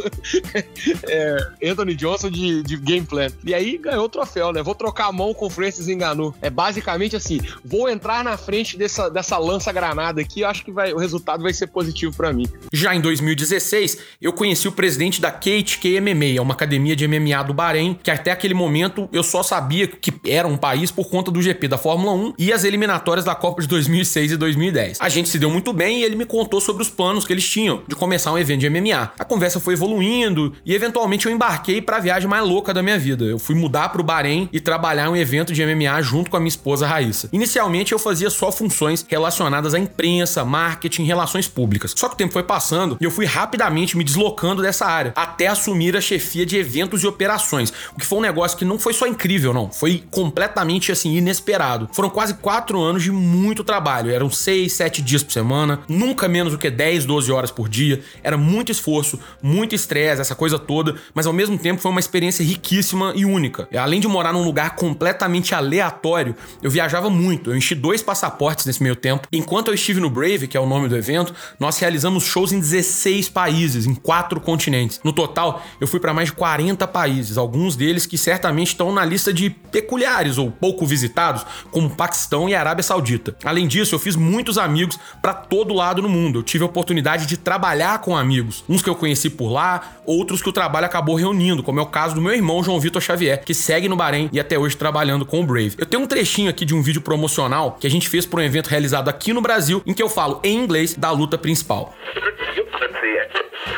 é, 1.09 1.37
Anthony 1.71 1.97
Johnson 1.97 2.31
de, 2.31 2.63
de 2.63 2.77
Game 2.77 3.05
Plan. 3.05 3.29
E 3.45 3.53
aí 3.53 3.79
ganhou 3.79 4.05
o 4.05 4.09
troféu, 4.09 4.53
né? 4.53 4.63
Vou 4.63 4.77
trocar 4.77 5.09
a 5.09 5.13
mão 5.13 5.35
com 5.35 5.47
o 5.47 5.51
Francis 5.51 5.89
Enganou. 5.89 6.33
É 6.41 6.49
basicamente 6.49 7.16
assim, 7.17 7.41
vou 7.65 7.89
entrar 7.89 8.23
na 8.23 8.37
frente 8.37 8.77
dessa, 8.77 9.11
dessa 9.11 9.39
lança-granada 9.39 10.21
aqui, 10.21 10.41
eu 10.41 10.49
acho 10.49 10.65
que 10.65 10.73
vai, 10.73 10.93
o 10.93 10.99
resultado 10.99 11.43
vai 11.43 11.53
ser 11.53 11.67
positivo 11.69 12.15
para 12.17 12.33
mim. 12.33 12.47
Já 12.73 12.95
em 12.95 13.01
2016, 13.01 13.99
eu 14.21 14.33
conheci 14.33 14.69
o 14.69 14.73
presidente 14.73 15.21
da 15.21 15.31
KHK 15.31 16.01
MMA, 16.01 16.41
uma 16.41 16.55
academia 16.55 16.95
de 16.95 17.07
MMA 17.07 17.43
do 17.45 17.55
Bahrein, 17.55 17.99
que 18.03 18.11
até 18.11 18.31
aquele 18.31 18.55
momento 18.55 19.09
eu 19.13 19.23
só 19.23 19.43
sabia 19.43 19.87
que 19.87 20.13
era 20.27 20.47
um 20.47 20.57
país 20.57 20.91
por 20.91 21.09
conta 21.09 21.31
do 21.31 21.41
GP 21.43 21.69
da 21.69 21.79
Fórmula 21.79 22.13
1 22.13 22.35
e 22.39 22.53
as 22.53 22.65
eliminatórias 22.65 23.25
da 23.25 23.35
Copa 23.35 23.63
de 23.63 23.69
2006 23.69 24.33
e 24.33 24.37
2010. 24.37 24.99
A 25.01 25.09
gente 25.09 25.29
se 25.29 25.39
deu 25.39 25.51
muito 25.51 25.73
bem 25.73 26.01
e 26.01 26.05
ele 26.05 26.17
me 26.17 26.27
contou 26.27 26.61
sobre 26.61 26.83
os 26.83 26.91
planos 26.91 27.25
que 27.25 27.33
eles 27.33 27.49
tinham 27.49 27.83
de 27.87 27.95
começar 27.95 28.33
um 28.33 28.39
evento 28.39 28.61
de 28.61 28.71
MMA. 28.71 29.13
A 29.19 29.25
conversa 29.25 29.61
foi 29.61 29.75
evoluindo 29.75 30.55
e 30.65 30.75
eventualmente 30.75 31.27
eu 31.27 31.33
embarquei 31.33 31.81
para 31.81 31.97
a 31.97 32.01
viagem 32.01 32.29
mais 32.29 32.47
louca 32.47 32.73
da 32.75 32.83
minha 32.83 32.99
vida. 32.99 33.25
Eu 33.25 33.39
fui 33.39 33.55
mudar 33.55 33.89
para 33.89 34.01
o 34.01 34.05
Bahrein 34.05 34.49
e 34.53 34.61
trabalhar 34.61 35.11
um 35.11 35.17
evento 35.17 35.53
de 35.53 35.65
MMA 35.65 36.03
junto 36.03 36.31
com 36.31 36.37
a 36.37 36.41
minha 36.41 36.49
esposa 36.49 36.87
Raíssa. 36.87 37.06
Raíssa. 37.07 37.29
Inicialmente 37.33 37.93
eu 37.93 37.99
fazia 37.99 38.29
só 38.29 38.51
funções 38.51 39.05
relacionadas 39.09 39.75
à 39.75 39.79
imprensa, 39.79 40.45
marketing, 40.45 41.05
relações 41.05 41.49
públicas. 41.49 41.95
Só 41.97 42.09
que 42.09 42.15
o 42.15 42.19
tempo 42.19 42.33
foi 42.33 42.43
passando 42.43 42.97
e 43.01 43.05
eu 43.05 43.11
fui 43.11 43.25
rapidamente 43.25 43.97
me 43.97 44.05
deslocando 44.05 44.63
dessa 44.63 44.87
área, 44.87 45.13
até 45.17 45.47
assumir 45.47 45.97
a 45.97 46.01
chefia 46.01 46.45
de 46.45 46.57
eventos 46.57 47.03
e 47.03 47.07
operações. 47.07 47.73
O 47.95 47.99
que 47.99 48.07
foi 48.07 48.19
um 48.19 48.23
negócio 48.23 48.59
que 48.59 48.65
não 48.65 48.79
foi 48.79 48.93
só 48.93 49.07
incrível, 49.07 49.53
não. 49.55 49.71
Foi 49.71 50.03
completamente 50.11 50.93
assim, 50.93 51.15
inesperado. 51.17 51.89
Foram 51.93 52.11
quase 52.11 52.35
quatro 52.35 52.81
anos 52.81 53.03
de 53.03 53.11
muito 53.11 53.63
trabalho. 53.63 54.11
Eram 54.11 54.31
seis, 54.31 54.73
sete 54.73 55.01
dias 55.01 55.23
por 55.23 55.33
semana, 55.33 55.81
nunca 55.89 56.29
menos 56.29 56.53
do 56.53 56.59
que 56.59 56.71
10, 56.71 57.05
12 57.05 57.33
horas 57.33 57.51
por 57.51 57.69
dia. 57.69 58.03
Era 58.23 58.37
muito 58.37 58.73
esforço, 58.73 59.19
muito 59.43 59.75
estresse, 59.75 60.21
essa 60.21 60.35
coisa 60.35 60.59
toda, 60.59 60.97
mas 61.15 61.27
ao 61.27 61.33
mesmo 61.33 61.59
tempo 61.59 61.81
foi 61.81 61.91
uma 61.91 62.01
experiência 62.01 62.45
riquíssima 62.45 63.13
e 63.15 63.25
única. 63.25 63.69
Além 63.77 64.01
de 64.01 64.09
morar 64.09 64.33
num 64.33 64.45
lugar 64.45 64.75
completamente 64.77 65.55
aleatório, 65.55 66.35
eu 66.63 66.71
viajava 66.71 66.96
viajava 66.97 67.11
muito. 67.11 67.51
Eu 67.51 67.57
enchi 67.57 67.75
dois 67.75 68.03
passaportes 68.03 68.65
nesse 68.67 68.83
meio 68.83 68.97
tempo. 68.97 69.29
Enquanto 69.33 69.69
eu 69.69 69.75
estive 69.75 70.01
no 70.01 70.11
Brave, 70.11 70.49
que 70.49 70.57
é 70.57 70.61
o 70.61 70.67
nome 70.67 70.89
do 70.89 70.97
evento, 70.97 71.35
nós 71.61 71.79
realizamos 71.79 72.25
shows 72.25 72.53
em 72.53 72.59
16 72.59 73.29
países, 73.29 73.87
em 73.87 73.95
quatro 73.95 74.41
continentes. 74.41 75.01
No 75.05 75.13
total, 75.13 75.63
eu 75.81 75.87
fui 75.87 76.01
para 76.01 76.15
mais 76.15 76.29
de 76.29 76.35
40 76.35 76.87
países, 76.87 77.37
alguns 77.37 77.77
deles 77.77 78.07
que 78.07 78.17
certamente 78.17 78.69
estão 78.69 78.93
na 78.93 79.05
lista 79.05 79.33
de 79.33 79.51
peculiares 79.51 80.39
ou 80.39 80.51
pouco 80.51 80.87
visitados, 80.87 81.45
como 81.71 81.91
Paquistão 81.91 82.49
e 82.49 82.55
Arábia 82.55 82.83
Saudita. 82.83 83.37
Além 83.45 83.67
disso, 83.67 83.95
eu 83.95 83.99
fiz 83.99 84.17
muitos 84.17 84.59
amigos 84.59 84.99
para 85.21 85.35
todo 85.35 85.75
lado 85.75 86.01
no 86.01 86.09
mundo. 86.09 86.39
Eu 86.39 86.43
tive 86.43 86.65
a 86.65 86.67
oportunidade 86.67 87.27
de 87.27 87.37
trabalhar 87.37 88.01
com 88.01 88.17
amigos, 88.17 88.65
uns 88.69 88.83
que 88.83 88.89
eu 88.89 88.95
conheci 88.95 89.29
por 89.29 89.51
lá, 89.51 89.99
outros 90.07 90.41
que 90.41 90.49
o 90.49 90.53
trabalho 90.53 90.87
acabou 90.87 91.15
reunindo, 91.15 91.63
como 91.63 91.79
é 91.79 91.83
o 91.83 91.87
caso 91.87 92.15
do 92.15 92.21
meu 92.21 92.33
irmão 92.33 92.63
João 92.63 92.81
Vitor 92.81 93.03
Xavier, 93.03 93.43
que 93.45 93.55
segue 93.55 93.89
no 93.89 93.97
Bahrein 93.97 94.31
e 94.33 94.41
até 94.41 94.59
hoje 94.59 94.77
trabalhando 94.77 95.27
com 95.27 95.41
o 95.41 95.47
Brave. 95.47 95.75
Eu 95.79 95.87
tenho 95.87 96.03
um 96.03 96.07
trechinho 96.07 96.49
aqui 96.49 96.65
de 96.65 96.75
um 96.75 96.83
vídeo 96.87 97.03
promocional 97.03 97.77
que 97.81 97.87
a 97.87 97.91
gente 97.91 98.09
fez 98.09 98.25
para 98.25 98.41
um 98.41 98.43
evento 98.43 98.69
realizado 98.69 99.09
aqui 99.09 99.33
no 99.33 99.41
Brasil, 99.41 99.83
em 99.85 99.93
que 99.93 100.03
eu 100.03 100.09
falo 100.09 100.41
em 100.45 100.57
inglês 100.57 100.95
da 100.95 101.11
luta 101.11 101.37
principal. 101.37 101.93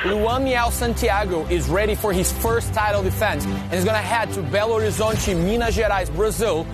Luan 0.04 0.40
Miel 0.40 0.70
Santiago 0.70 1.44
is 1.50 1.68
ready 1.68 1.96
for 1.96 2.12
his 2.12 2.30
first 2.40 2.72
title 2.72 3.02
defense 3.02 3.46
and 3.70 3.74
is 3.74 3.84
going 3.84 3.96
to 3.96 4.06
head 4.06 4.32
to 4.32 4.42
Belo 4.42 4.74
Horizonte, 4.74 5.34
Minas 5.34 5.74
Gerais, 5.74 6.08
Brazil 6.08 6.64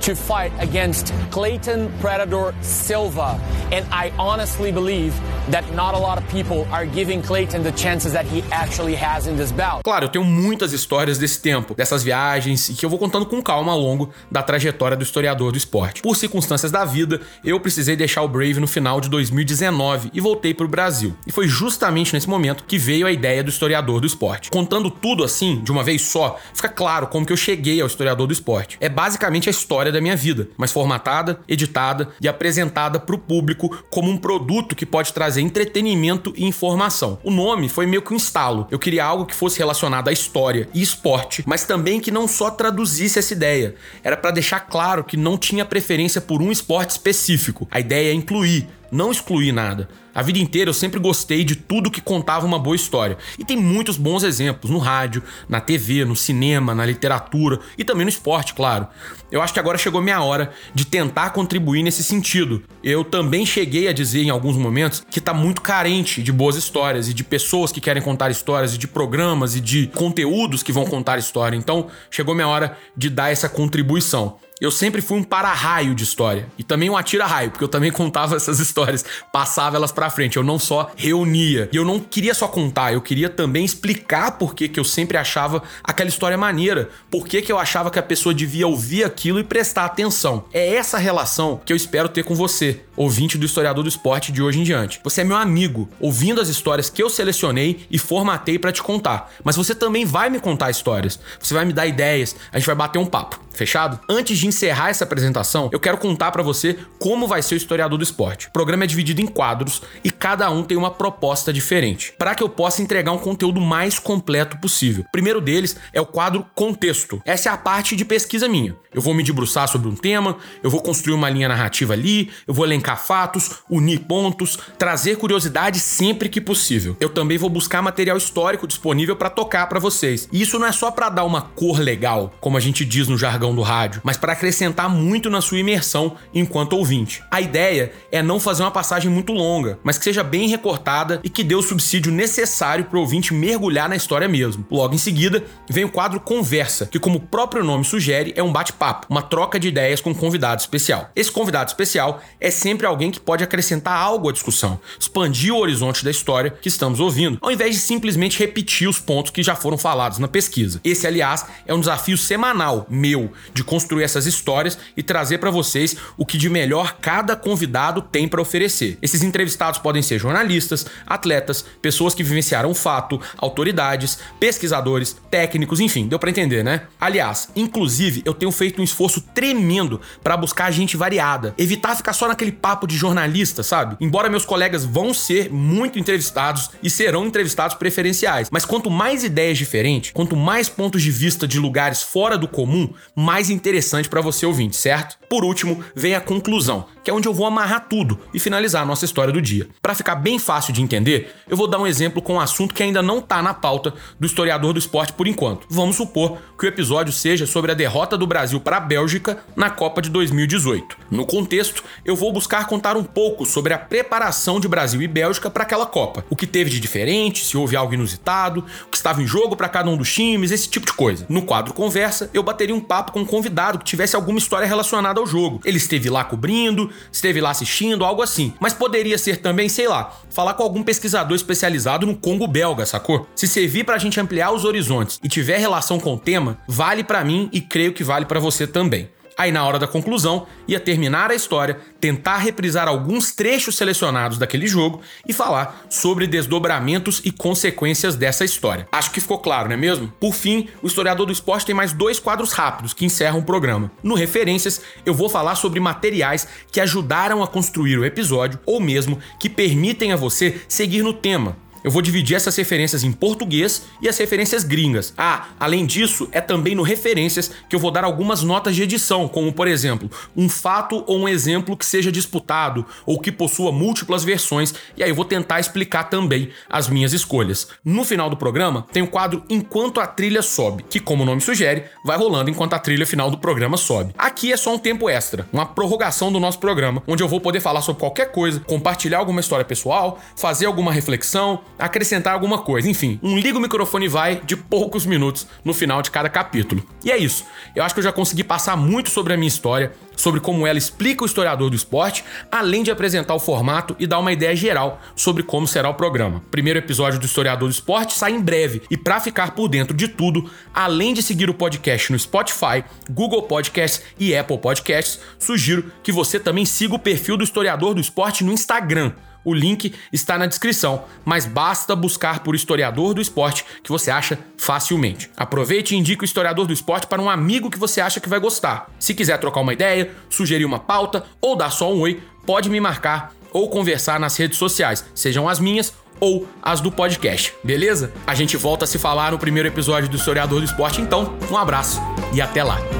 to 0.00 0.14
fight 0.14 0.52
against 0.60 1.12
Clayton 1.30 1.90
Predator 2.00 2.54
Silva. 2.62 3.38
And 3.72 3.84
I 3.92 4.12
honestly 4.18 4.72
believe 4.72 5.14
that 5.50 5.64
not 5.74 5.94
a 5.94 5.98
lot 5.98 6.18
of 6.18 6.26
people 6.28 6.66
are 6.72 6.86
giving 6.86 7.22
Clayton 7.22 7.62
the 7.62 7.72
chances 7.72 8.12
that 8.12 8.24
he 8.26 8.42
actually 8.50 8.96
has 8.96 9.26
in 9.26 9.36
this 9.36 9.52
bout. 9.52 9.82
Claro, 9.84 10.06
eu 10.06 10.08
tenho 10.08 10.24
muitas 10.24 10.72
histórias 10.72 11.18
desse 11.18 11.40
tempo, 11.40 11.74
dessas 11.74 12.02
viagens, 12.02 12.68
e 12.68 12.74
que 12.74 12.84
eu 12.84 12.90
vou 12.90 12.98
contando 12.98 13.26
com 13.26 13.42
calma 13.42 13.72
ao 13.72 13.78
longo 13.78 14.10
da 14.30 14.42
trajetória 14.42 14.96
do 14.96 15.02
historiador 15.02 15.52
do 15.52 15.58
esporte. 15.58 16.02
Por 16.02 16.16
circunstâncias 16.16 16.72
da 16.72 16.84
vida, 16.84 17.20
eu 17.44 17.60
precisei 17.60 17.96
deixar 17.96 18.22
o 18.22 18.28
Brave 18.28 18.60
no 18.60 18.66
final 18.66 19.00
de 19.00 19.08
2019 19.08 20.10
e 20.12 20.20
voltei 20.20 20.54
para 20.54 20.66
o 20.66 20.68
Brasil. 20.68 21.14
E 21.26 21.32
foi 21.32 21.46
justamente 21.46 22.12
nesse 22.12 22.28
momento 22.28 22.64
que 22.64 22.78
veio 22.78 23.06
a 23.06 23.12
ideia 23.12 23.42
do 23.42 23.50
historiador 23.50 24.00
do 24.00 24.06
esporte. 24.06 24.50
Contando 24.50 24.90
tudo 24.90 25.24
assim, 25.24 25.60
de 25.62 25.70
uma 25.70 25.84
vez 25.84 26.02
só, 26.02 26.38
fica 26.54 26.68
claro 26.68 27.06
como 27.06 27.26
que 27.26 27.32
eu 27.32 27.36
cheguei 27.36 27.80
ao 27.80 27.86
historiador 27.86 28.26
do 28.26 28.32
esporte. 28.32 28.76
É 28.80 28.88
basicamente 28.88 29.48
a 29.48 29.50
história 29.50 29.89
da 29.92 30.00
minha 30.00 30.16
vida, 30.16 30.48
mas 30.56 30.72
formatada, 30.72 31.40
editada 31.48 32.08
e 32.20 32.28
apresentada 32.28 32.98
para 32.98 33.14
o 33.14 33.18
público 33.18 33.84
como 33.90 34.10
um 34.10 34.16
produto 34.16 34.76
que 34.76 34.86
pode 34.86 35.12
trazer 35.12 35.40
entretenimento 35.40 36.32
e 36.36 36.44
informação. 36.44 37.18
O 37.22 37.30
nome 37.30 37.68
foi 37.68 37.86
meio 37.86 38.02
que 38.02 38.12
um 38.12 38.16
estalo. 38.16 38.66
Eu 38.70 38.78
queria 38.78 39.04
algo 39.04 39.26
que 39.26 39.34
fosse 39.34 39.58
relacionado 39.58 40.08
à 40.08 40.12
história 40.12 40.68
e 40.74 40.82
esporte, 40.82 41.42
mas 41.46 41.64
também 41.64 42.00
que 42.00 42.10
não 42.10 42.26
só 42.28 42.50
traduzisse 42.50 43.18
essa 43.18 43.32
ideia. 43.32 43.74
Era 44.02 44.16
para 44.16 44.30
deixar 44.30 44.60
claro 44.60 45.04
que 45.04 45.16
não 45.16 45.36
tinha 45.36 45.64
preferência 45.64 46.20
por 46.20 46.42
um 46.42 46.50
esporte 46.50 46.90
específico. 46.90 47.68
A 47.70 47.80
ideia 47.80 48.10
é 48.10 48.14
incluir, 48.14 48.68
não 48.90 49.10
excluir 49.10 49.52
nada. 49.52 49.88
A 50.14 50.22
vida 50.22 50.38
inteira 50.38 50.70
eu 50.70 50.74
sempre 50.74 50.98
gostei 50.98 51.44
de 51.44 51.54
tudo 51.54 51.90
que 51.90 52.00
contava 52.00 52.44
uma 52.44 52.58
boa 52.58 52.74
história. 52.74 53.16
E 53.38 53.44
tem 53.44 53.56
muitos 53.56 53.96
bons 53.96 54.22
exemplos 54.22 54.70
no 54.70 54.78
rádio, 54.78 55.22
na 55.48 55.60
TV, 55.60 56.04
no 56.04 56.16
cinema, 56.16 56.74
na 56.74 56.84
literatura 56.84 57.60
e 57.78 57.84
também 57.84 58.04
no 58.04 58.10
esporte, 58.10 58.52
claro. 58.52 58.88
Eu 59.30 59.40
acho 59.40 59.54
que 59.54 59.60
agora 59.60 59.78
chegou 59.78 60.02
minha 60.02 60.20
hora 60.20 60.50
de 60.74 60.84
tentar 60.84 61.30
contribuir 61.30 61.82
nesse 61.82 62.02
sentido. 62.02 62.62
Eu 62.82 63.04
também 63.04 63.46
cheguei 63.46 63.86
a 63.86 63.92
dizer 63.92 64.22
em 64.22 64.30
alguns 64.30 64.56
momentos 64.56 65.04
que 65.08 65.20
tá 65.20 65.32
muito 65.32 65.60
carente 65.60 66.22
de 66.22 66.32
boas 66.32 66.56
histórias 66.56 67.08
e 67.08 67.14
de 67.14 67.22
pessoas 67.22 67.70
que 67.70 67.80
querem 67.80 68.02
contar 68.02 68.30
histórias 68.30 68.74
e 68.74 68.78
de 68.78 68.88
programas 68.88 69.54
e 69.54 69.60
de 69.60 69.86
conteúdos 69.94 70.62
que 70.62 70.72
vão 70.72 70.84
contar 70.84 71.18
história. 71.18 71.56
Então, 71.56 71.86
chegou 72.10 72.34
minha 72.34 72.48
hora 72.48 72.76
de 72.96 73.08
dar 73.08 73.30
essa 73.30 73.48
contribuição 73.48 74.36
eu 74.60 74.70
sempre 74.70 75.00
fui 75.00 75.18
um 75.18 75.22
para-raio 75.22 75.94
de 75.94 76.04
história. 76.04 76.46
E 76.58 76.62
também 76.62 76.90
um 76.90 76.96
atira-raio, 76.96 77.50
porque 77.50 77.64
eu 77.64 77.68
também 77.68 77.90
contava 77.92 78.36
essas 78.36 78.60
histórias, 78.60 79.04
passava 79.32 79.76
elas 79.76 79.90
pra 79.90 80.10
frente. 80.10 80.36
Eu 80.36 80.44
não 80.44 80.58
só 80.58 80.90
reunia. 80.96 81.68
E 81.72 81.76
eu 81.76 81.84
não 81.84 81.98
queria 81.98 82.34
só 82.34 82.46
contar, 82.46 82.92
eu 82.92 83.00
queria 83.00 83.30
também 83.30 83.64
explicar 83.64 84.32
por 84.32 84.54
que, 84.54 84.68
que 84.68 84.78
eu 84.78 84.84
sempre 84.84 85.16
achava 85.16 85.62
aquela 85.82 86.08
história 86.08 86.36
maneira. 86.36 86.90
Por 87.10 87.26
que, 87.26 87.40
que 87.40 87.50
eu 87.50 87.58
achava 87.58 87.90
que 87.90 87.98
a 87.98 88.02
pessoa 88.02 88.34
devia 88.34 88.66
ouvir 88.66 89.04
aquilo 89.04 89.40
e 89.40 89.44
prestar 89.44 89.84
atenção. 89.84 90.44
É 90.52 90.74
essa 90.74 90.98
relação 90.98 91.60
que 91.64 91.72
eu 91.72 91.76
espero 91.76 92.08
ter 92.08 92.24
com 92.24 92.34
você, 92.34 92.80
ouvinte 92.96 93.38
do 93.38 93.46
historiador 93.46 93.82
do 93.82 93.88
esporte 93.88 94.30
de 94.30 94.42
hoje 94.42 94.60
em 94.60 94.62
diante. 94.62 95.00
Você 95.02 95.22
é 95.22 95.24
meu 95.24 95.36
amigo, 95.36 95.88
ouvindo 95.98 96.40
as 96.40 96.48
histórias 96.48 96.90
que 96.90 97.02
eu 97.02 97.08
selecionei 97.08 97.86
e 97.90 97.98
formatei 97.98 98.58
para 98.58 98.72
te 98.72 98.82
contar. 98.82 99.32
Mas 99.42 99.56
você 99.56 99.74
também 99.74 100.04
vai 100.04 100.28
me 100.28 100.38
contar 100.38 100.70
histórias. 100.70 101.18
Você 101.38 101.54
vai 101.54 101.64
me 101.64 101.72
dar 101.72 101.86
ideias, 101.86 102.36
a 102.52 102.58
gente 102.58 102.66
vai 102.66 102.74
bater 102.74 102.98
um 102.98 103.06
papo. 103.06 103.40
Fechado? 103.52 104.00
Antes 104.08 104.38
de 104.38 104.46
encerrar 104.50 104.90
essa 104.90 105.04
apresentação, 105.04 105.70
eu 105.72 105.80
quero 105.80 105.96
contar 105.96 106.30
para 106.30 106.42
você 106.42 106.78
como 106.98 107.26
vai 107.26 107.40
ser 107.40 107.54
o 107.54 107.56
historiador 107.56 107.96
do 107.96 108.04
esporte. 108.04 108.48
O 108.48 108.52
programa 108.52 108.84
é 108.84 108.86
dividido 108.86 109.22
em 109.22 109.26
quadros 109.26 109.82
e 110.04 110.09
cada 110.20 110.50
um 110.50 110.62
tem 110.62 110.76
uma 110.76 110.90
proposta 110.90 111.50
diferente, 111.50 112.12
para 112.18 112.34
que 112.34 112.42
eu 112.42 112.48
possa 112.48 112.82
entregar 112.82 113.10
um 113.10 113.18
conteúdo 113.18 113.58
mais 113.58 113.98
completo 113.98 114.58
possível. 114.58 115.02
O 115.08 115.10
primeiro 115.10 115.40
deles 115.40 115.76
é 115.94 116.00
o 116.00 116.04
quadro 116.04 116.46
Contexto. 116.54 117.22
Essa 117.24 117.48
é 117.48 117.52
a 117.52 117.56
parte 117.56 117.96
de 117.96 118.04
pesquisa 118.04 118.46
minha. 118.46 118.76
Eu 118.92 119.00
vou 119.00 119.14
me 119.14 119.22
debruçar 119.22 119.68
sobre 119.68 119.88
um 119.88 119.94
tema, 119.94 120.36
eu 120.62 120.68
vou 120.68 120.82
construir 120.82 121.14
uma 121.14 121.30
linha 121.30 121.48
narrativa 121.48 121.94
ali, 121.94 122.30
eu 122.46 122.52
vou 122.52 122.66
elencar 122.66 123.00
fatos, 123.00 123.60
unir 123.70 124.00
pontos, 124.00 124.58
trazer 124.76 125.16
curiosidade 125.16 125.78
sempre 125.78 126.28
que 126.28 126.40
possível. 126.40 126.96
Eu 127.00 127.08
também 127.08 127.38
vou 127.38 127.48
buscar 127.48 127.80
material 127.80 128.16
histórico 128.16 128.66
disponível 128.66 129.14
para 129.16 129.30
tocar 129.30 129.68
para 129.68 129.78
vocês. 129.78 130.28
E 130.32 130.42
isso 130.42 130.58
não 130.58 130.66
é 130.66 130.72
só 130.72 130.90
para 130.90 131.08
dar 131.08 131.24
uma 131.24 131.40
cor 131.40 131.78
legal, 131.78 132.34
como 132.40 132.56
a 132.56 132.60
gente 132.60 132.84
diz 132.84 133.06
no 133.06 133.16
jargão 133.16 133.54
do 133.54 133.62
rádio, 133.62 134.02
mas 134.04 134.16
para 134.16 134.32
acrescentar 134.32 134.90
muito 134.90 135.30
na 135.30 135.40
sua 135.40 135.60
imersão 135.60 136.16
enquanto 136.34 136.74
ouvinte. 136.74 137.22
A 137.30 137.40
ideia 137.40 137.92
é 138.10 138.22
não 138.22 138.40
fazer 138.40 138.64
uma 138.64 138.72
passagem 138.72 139.10
muito 139.10 139.32
longa, 139.32 139.78
mas 139.84 139.98
que 139.98 140.09
seja 140.10 140.24
bem 140.24 140.48
recortada 140.48 141.20
e 141.22 141.30
que 141.30 141.44
dê 141.44 141.54
o 141.54 141.62
subsídio 141.62 142.10
necessário 142.10 142.84
para 142.84 142.98
o 142.98 143.00
ouvinte 143.00 143.32
mergulhar 143.32 143.88
na 143.88 143.94
história 143.94 144.26
mesmo. 144.26 144.66
Logo 144.68 144.92
em 144.92 144.98
seguida, 144.98 145.44
vem 145.68 145.84
o 145.84 145.90
quadro 145.90 146.18
Conversa, 146.18 146.86
que, 146.86 146.98
como 146.98 147.18
o 147.18 147.20
próprio 147.20 147.62
nome 147.62 147.84
sugere, 147.84 148.32
é 148.36 148.42
um 148.42 148.52
bate-papo, 148.52 149.06
uma 149.08 149.22
troca 149.22 149.58
de 149.58 149.68
ideias 149.68 150.00
com 150.00 150.10
um 150.10 150.14
convidado 150.14 150.60
especial. 150.60 151.10
Esse 151.14 151.30
convidado 151.30 151.68
especial 151.68 152.20
é 152.40 152.50
sempre 152.50 152.86
alguém 152.86 153.12
que 153.12 153.20
pode 153.20 153.44
acrescentar 153.44 153.96
algo 153.96 154.28
à 154.28 154.32
discussão, 154.32 154.80
expandir 154.98 155.54
o 155.54 155.58
horizonte 155.58 156.04
da 156.04 156.10
história 156.10 156.50
que 156.50 156.68
estamos 156.68 156.98
ouvindo, 156.98 157.38
ao 157.40 157.52
invés 157.52 157.76
de 157.76 157.80
simplesmente 157.80 158.38
repetir 158.38 158.88
os 158.88 158.98
pontos 158.98 159.30
que 159.30 159.44
já 159.44 159.54
foram 159.54 159.78
falados 159.78 160.18
na 160.18 160.26
pesquisa. 160.26 160.80
Esse, 160.82 161.06
aliás, 161.06 161.46
é 161.66 161.72
um 161.72 161.80
desafio 161.80 162.18
semanal 162.18 162.84
meu 162.90 163.32
de 163.54 163.62
construir 163.62 164.02
essas 164.02 164.26
histórias 164.26 164.76
e 164.96 165.04
trazer 165.04 165.38
para 165.38 165.50
vocês 165.50 165.96
o 166.16 166.26
que 166.26 166.36
de 166.36 166.50
melhor 166.50 166.96
cada 167.00 167.36
convidado 167.36 168.02
tem 168.02 168.26
para 168.26 168.42
oferecer. 168.42 168.98
Esses 169.00 169.22
entrevistados 169.22 169.78
podem 169.78 169.99
ser 170.02 170.18
jornalistas, 170.18 170.86
atletas, 171.06 171.64
pessoas 171.82 172.14
que 172.14 172.22
vivenciaram 172.22 172.70
o 172.70 172.74
fato, 172.74 173.20
autoridades, 173.36 174.18
pesquisadores, 174.38 175.16
técnicos, 175.30 175.80
enfim, 175.80 176.08
deu 176.08 176.18
para 176.18 176.30
entender, 176.30 176.62
né? 176.62 176.82
Aliás, 177.00 177.48
inclusive, 177.54 178.22
eu 178.24 178.34
tenho 178.34 178.52
feito 178.52 178.80
um 178.80 178.84
esforço 178.84 179.20
tremendo 179.34 180.00
para 180.22 180.36
buscar 180.36 180.70
gente 180.70 180.96
variada, 180.96 181.54
evitar 181.56 181.96
ficar 181.96 182.12
só 182.12 182.28
naquele 182.28 182.52
papo 182.52 182.86
de 182.86 182.96
jornalista, 182.96 183.62
sabe? 183.62 183.96
Embora 184.00 184.28
meus 184.28 184.44
colegas 184.44 184.84
vão 184.84 185.12
ser 185.14 185.50
muito 185.50 185.98
entrevistados 185.98 186.70
e 186.82 186.90
serão 186.90 187.26
entrevistados 187.26 187.76
preferenciais, 187.76 188.48
mas 188.50 188.64
quanto 188.64 188.90
mais 188.90 189.24
ideias 189.24 189.58
diferentes, 189.58 190.10
quanto 190.12 190.36
mais 190.36 190.68
pontos 190.68 191.02
de 191.02 191.10
vista 191.10 191.46
de 191.46 191.58
lugares 191.58 192.02
fora 192.02 192.36
do 192.36 192.48
comum, 192.48 192.92
mais 193.14 193.50
interessante 193.50 194.08
para 194.08 194.20
você 194.20 194.46
ouvinte, 194.46 194.76
certo? 194.76 195.18
Por 195.28 195.44
último, 195.44 195.82
vem 195.94 196.14
a 196.14 196.20
conclusão, 196.20 196.86
que 197.04 197.10
é 197.10 197.14
onde 197.14 197.28
eu 197.28 197.34
vou 197.34 197.46
amarrar 197.46 197.86
tudo 197.88 198.18
e 198.34 198.40
finalizar 198.40 198.82
a 198.82 198.86
nossa 198.86 199.04
história 199.04 199.32
do 199.32 199.40
dia. 199.40 199.68
Para 199.90 199.96
ficar 199.96 200.14
bem 200.14 200.38
fácil 200.38 200.72
de 200.72 200.80
entender, 200.80 201.34
eu 201.48 201.56
vou 201.56 201.66
dar 201.66 201.80
um 201.80 201.86
exemplo 201.86 202.22
com 202.22 202.34
um 202.34 202.40
assunto 202.40 202.72
que 202.72 202.80
ainda 202.80 203.02
não 203.02 203.20
tá 203.20 203.42
na 203.42 203.52
pauta 203.52 203.92
do 204.20 204.24
historiador 204.24 204.72
do 204.72 204.78
esporte 204.78 205.12
por 205.12 205.26
enquanto. 205.26 205.66
Vamos 205.68 205.96
supor 205.96 206.38
que 206.60 206.66
o 206.66 206.68
episódio 206.68 207.10
seja 207.10 207.46
sobre 207.46 207.72
a 207.72 207.74
derrota 207.74 208.18
do 208.18 208.26
Brasil 208.26 208.60
para 208.60 208.76
a 208.76 208.80
Bélgica 208.80 209.38
na 209.56 209.70
Copa 209.70 210.02
de 210.02 210.10
2018. 210.10 210.94
No 211.10 211.24
contexto, 211.24 211.82
eu 212.04 212.14
vou 212.14 212.30
buscar 212.30 212.66
contar 212.66 212.98
um 212.98 213.02
pouco 213.02 213.46
sobre 213.46 213.72
a 213.72 213.78
preparação 213.78 214.60
de 214.60 214.68
Brasil 214.68 215.00
e 215.00 215.08
Bélgica 215.08 215.48
para 215.48 215.62
aquela 215.62 215.86
Copa. 215.86 216.22
O 216.28 216.36
que 216.36 216.46
teve 216.46 216.68
de 216.68 216.78
diferente, 216.78 217.46
se 217.46 217.56
houve 217.56 217.76
algo 217.76 217.94
inusitado, 217.94 218.62
o 218.86 218.90
que 218.90 218.96
estava 218.98 219.22
em 219.22 219.26
jogo 219.26 219.56
para 219.56 219.70
cada 219.70 219.88
um 219.88 219.96
dos 219.96 220.12
times, 220.12 220.50
esse 220.50 220.68
tipo 220.68 220.84
de 220.84 220.92
coisa. 220.92 221.24
No 221.30 221.40
quadro 221.40 221.72
Conversa, 221.72 222.28
eu 222.34 222.42
bateria 222.42 222.74
um 222.74 222.80
papo 222.80 223.12
com 223.12 223.20
um 223.20 223.26
convidado 223.26 223.78
que 223.78 223.84
tivesse 223.86 224.14
alguma 224.14 224.38
história 224.38 224.66
relacionada 224.66 225.18
ao 225.18 225.26
jogo. 225.26 225.62
Ele 225.64 225.78
esteve 225.78 226.10
lá 226.10 226.24
cobrindo, 226.24 226.90
esteve 227.10 227.40
lá 227.40 227.50
assistindo, 227.50 228.04
algo 228.04 228.20
assim. 228.20 228.52
Mas 228.60 228.74
poderia 228.74 229.16
ser 229.16 229.38
também, 229.38 229.70
sei 229.70 229.88
lá, 229.88 230.14
falar 230.28 230.52
com 230.52 230.62
algum 230.62 230.82
pesquisador 230.82 231.34
especializado 231.34 232.06
no 232.06 232.14
Congo 232.14 232.46
belga, 232.46 232.84
sacou? 232.84 233.26
Se 233.34 233.48
servir 233.48 233.84
pra 233.84 233.96
gente 233.96 234.20
ampliar 234.20 234.52
os 234.52 234.66
horizontes 234.66 235.18
e 235.24 235.28
tiver 235.28 235.56
relação 235.56 235.98
com 235.98 236.12
o 236.12 236.18
vale 236.66 237.04
para 237.04 237.24
mim 237.24 237.48
e 237.52 237.60
creio 237.60 237.92
que 237.92 238.04
vale 238.04 238.26
para 238.26 238.40
você 238.40 238.66
também. 238.66 239.08
Aí, 239.40 239.50
na 239.50 239.64
hora 239.64 239.78
da 239.78 239.86
conclusão, 239.86 240.46
ia 240.68 240.78
terminar 240.78 241.30
a 241.30 241.34
história, 241.34 241.78
tentar 241.98 242.36
reprisar 242.36 242.86
alguns 242.86 243.32
trechos 243.32 243.74
selecionados 243.74 244.36
daquele 244.36 244.66
jogo 244.66 245.00
e 245.26 245.32
falar 245.32 245.86
sobre 245.88 246.26
desdobramentos 246.26 247.22
e 247.24 247.30
consequências 247.32 248.14
dessa 248.16 248.44
história. 248.44 248.86
Acho 248.92 249.10
que 249.10 249.18
ficou 249.18 249.38
claro, 249.38 249.68
não 249.68 249.74
é 249.74 249.78
mesmo? 249.78 250.12
Por 250.20 250.34
fim, 250.34 250.68
o 250.82 250.86
historiador 250.86 251.24
do 251.24 251.32
esporte 251.32 251.64
tem 251.64 251.74
mais 251.74 251.94
dois 251.94 252.20
quadros 252.20 252.52
rápidos 252.52 252.92
que 252.92 253.06
encerram 253.06 253.38
o 253.38 253.42
programa. 253.42 253.90
No 254.02 254.14
Referências, 254.14 254.82
eu 255.06 255.14
vou 255.14 255.30
falar 255.30 255.54
sobre 255.54 255.80
materiais 255.80 256.46
que 256.70 256.78
ajudaram 256.78 257.42
a 257.42 257.48
construir 257.48 257.96
o 257.96 258.04
episódio 258.04 258.60
ou 258.66 258.78
mesmo 258.78 259.18
que 259.38 259.48
permitem 259.48 260.12
a 260.12 260.16
você 260.16 260.60
seguir 260.68 261.02
no 261.02 261.14
tema 261.14 261.56
eu 261.84 261.90
vou 261.90 262.02
dividir 262.02 262.36
essas 262.36 262.56
referências 262.56 263.04
em 263.04 263.12
português 263.12 263.82
e 264.00 264.08
as 264.08 264.16
referências 264.18 264.64
gringas. 264.64 265.12
Ah, 265.16 265.48
além 265.58 265.86
disso, 265.86 266.28
é 266.32 266.40
também 266.40 266.74
no 266.74 266.82
referências 266.82 267.50
que 267.68 267.76
eu 267.76 267.80
vou 267.80 267.90
dar 267.90 268.04
algumas 268.04 268.42
notas 268.42 268.74
de 268.74 268.82
edição, 268.82 269.28
como 269.28 269.52
por 269.52 269.68
exemplo, 269.68 270.10
um 270.36 270.48
fato 270.48 271.04
ou 271.06 271.18
um 271.18 271.28
exemplo 271.28 271.76
que 271.76 271.86
seja 271.86 272.10
disputado 272.10 272.86
ou 273.04 273.18
que 273.18 273.32
possua 273.32 273.72
múltiplas 273.72 274.24
versões, 274.24 274.74
e 274.96 275.02
aí 275.02 275.10
eu 275.10 275.14
vou 275.14 275.24
tentar 275.24 275.60
explicar 275.60 276.04
também 276.04 276.50
as 276.68 276.88
minhas 276.88 277.12
escolhas. 277.12 277.68
No 277.84 278.04
final 278.04 278.30
do 278.30 278.36
programa, 278.36 278.86
tem 278.92 279.02
o 279.02 279.08
quadro 279.08 279.44
Enquanto 279.48 280.00
a 280.00 280.06
trilha 280.06 280.42
sobe, 280.42 280.84
que 280.88 281.00
como 281.00 281.22
o 281.22 281.26
nome 281.26 281.40
sugere, 281.40 281.84
vai 282.04 282.16
rolando 282.16 282.50
enquanto 282.50 282.74
a 282.74 282.78
trilha 282.78 283.06
final 283.06 283.30
do 283.30 283.38
programa 283.38 283.76
sobe. 283.76 284.14
Aqui 284.16 284.52
é 284.52 284.56
só 284.56 284.74
um 284.74 284.78
tempo 284.78 285.08
extra, 285.08 285.46
uma 285.52 285.66
prorrogação 285.66 286.32
do 286.32 286.38
nosso 286.38 286.58
programa, 286.58 287.02
onde 287.06 287.22
eu 287.22 287.28
vou 287.28 287.40
poder 287.40 287.60
falar 287.60 287.82
sobre 287.82 288.00
qualquer 288.00 288.32
coisa, 288.32 288.60
compartilhar 288.60 289.18
alguma 289.18 289.40
história 289.40 289.64
pessoal, 289.64 290.20
fazer 290.36 290.66
alguma 290.66 290.92
reflexão, 290.92 291.60
acrescentar 291.80 292.34
alguma 292.34 292.58
coisa. 292.58 292.88
Enfim, 292.88 293.18
um 293.22 293.36
liga 293.36 293.58
o 293.58 293.60
microfone 293.60 294.06
e 294.06 294.08
vai 294.08 294.40
de 294.44 294.56
poucos 294.56 295.06
minutos 295.06 295.46
no 295.64 295.74
final 295.74 296.02
de 296.02 296.10
cada 296.10 296.28
capítulo. 296.28 296.82
E 297.04 297.10
é 297.10 297.16
isso. 297.16 297.44
Eu 297.74 297.82
acho 297.82 297.94
que 297.94 298.00
eu 298.00 298.04
já 298.04 298.12
consegui 298.12 298.44
passar 298.44 298.76
muito 298.76 299.10
sobre 299.10 299.32
a 299.32 299.36
minha 299.36 299.48
história, 299.48 299.92
sobre 300.16 300.40
como 300.40 300.66
ela 300.66 300.78
explica 300.78 301.22
o 301.22 301.26
historiador 301.26 301.70
do 301.70 301.76
esporte, 301.76 302.24
além 302.50 302.82
de 302.82 302.90
apresentar 302.90 303.34
o 303.34 303.40
formato 303.40 303.96
e 303.98 304.06
dar 304.06 304.18
uma 304.18 304.32
ideia 304.32 304.54
geral 304.54 305.00
sobre 305.16 305.42
como 305.42 305.66
será 305.66 305.88
o 305.88 305.94
programa. 305.94 306.42
primeiro 306.50 306.78
episódio 306.78 307.18
do 307.18 307.26
Historiador 307.26 307.68
do 307.68 307.72
Esporte 307.72 308.12
sai 308.12 308.32
em 308.32 308.40
breve 308.40 308.82
e 308.90 308.96
para 308.96 309.20
ficar 309.20 309.52
por 309.52 309.68
dentro 309.68 309.96
de 309.96 310.08
tudo, 310.08 310.50
além 310.74 311.14
de 311.14 311.22
seguir 311.22 311.48
o 311.48 311.54
podcast 311.54 312.12
no 312.12 312.18
Spotify, 312.18 312.84
Google 313.10 313.42
Podcasts 313.42 314.02
e 314.18 314.36
Apple 314.36 314.58
Podcasts, 314.58 315.20
sugiro 315.38 315.90
que 316.02 316.12
você 316.12 316.38
também 316.38 316.64
siga 316.64 316.94
o 316.94 316.98
perfil 316.98 317.36
do 317.36 317.44
Historiador 317.44 317.94
do 317.94 318.00
Esporte 318.00 318.44
no 318.44 318.52
Instagram. 318.52 319.12
O 319.44 319.54
link 319.54 319.94
está 320.12 320.38
na 320.38 320.46
descrição, 320.46 321.04
mas 321.24 321.46
basta 321.46 321.96
buscar 321.96 322.40
por 322.40 322.54
historiador 322.54 323.14
do 323.14 323.20
esporte 323.20 323.64
que 323.82 323.90
você 323.90 324.10
acha 324.10 324.38
facilmente. 324.56 325.30
Aproveite 325.36 325.94
e 325.94 325.98
indique 325.98 326.22
o 326.22 326.24
historiador 326.24 326.66
do 326.66 326.72
esporte 326.72 327.06
para 327.06 327.22
um 327.22 327.30
amigo 327.30 327.70
que 327.70 327.78
você 327.78 328.00
acha 328.00 328.20
que 328.20 328.28
vai 328.28 328.38
gostar. 328.38 328.90
Se 328.98 329.14
quiser 329.14 329.38
trocar 329.38 329.60
uma 329.60 329.72
ideia, 329.72 330.10
sugerir 330.28 330.64
uma 330.64 330.78
pauta 330.78 331.24
ou 331.40 331.56
dar 331.56 331.70
só 331.70 331.92
um 331.92 332.00
oi, 332.00 332.22
pode 332.44 332.68
me 332.68 332.80
marcar 332.80 333.34
ou 333.52 333.68
conversar 333.68 334.20
nas 334.20 334.36
redes 334.36 334.58
sociais, 334.58 335.04
sejam 335.14 335.48
as 335.48 335.58
minhas 335.58 335.92
ou 336.20 336.46
as 336.62 336.80
do 336.80 336.92
podcast, 336.92 337.54
beleza? 337.64 338.12
A 338.26 338.34
gente 338.34 338.56
volta 338.56 338.84
a 338.84 338.88
se 338.88 338.98
falar 338.98 339.32
no 339.32 339.38
primeiro 339.38 339.68
episódio 339.68 340.08
do 340.08 340.16
Historiador 340.16 340.60
do 340.60 340.66
Esporte, 340.66 341.00
então 341.00 341.36
um 341.50 341.56
abraço 341.56 342.00
e 342.32 342.40
até 342.40 342.62
lá! 342.62 342.99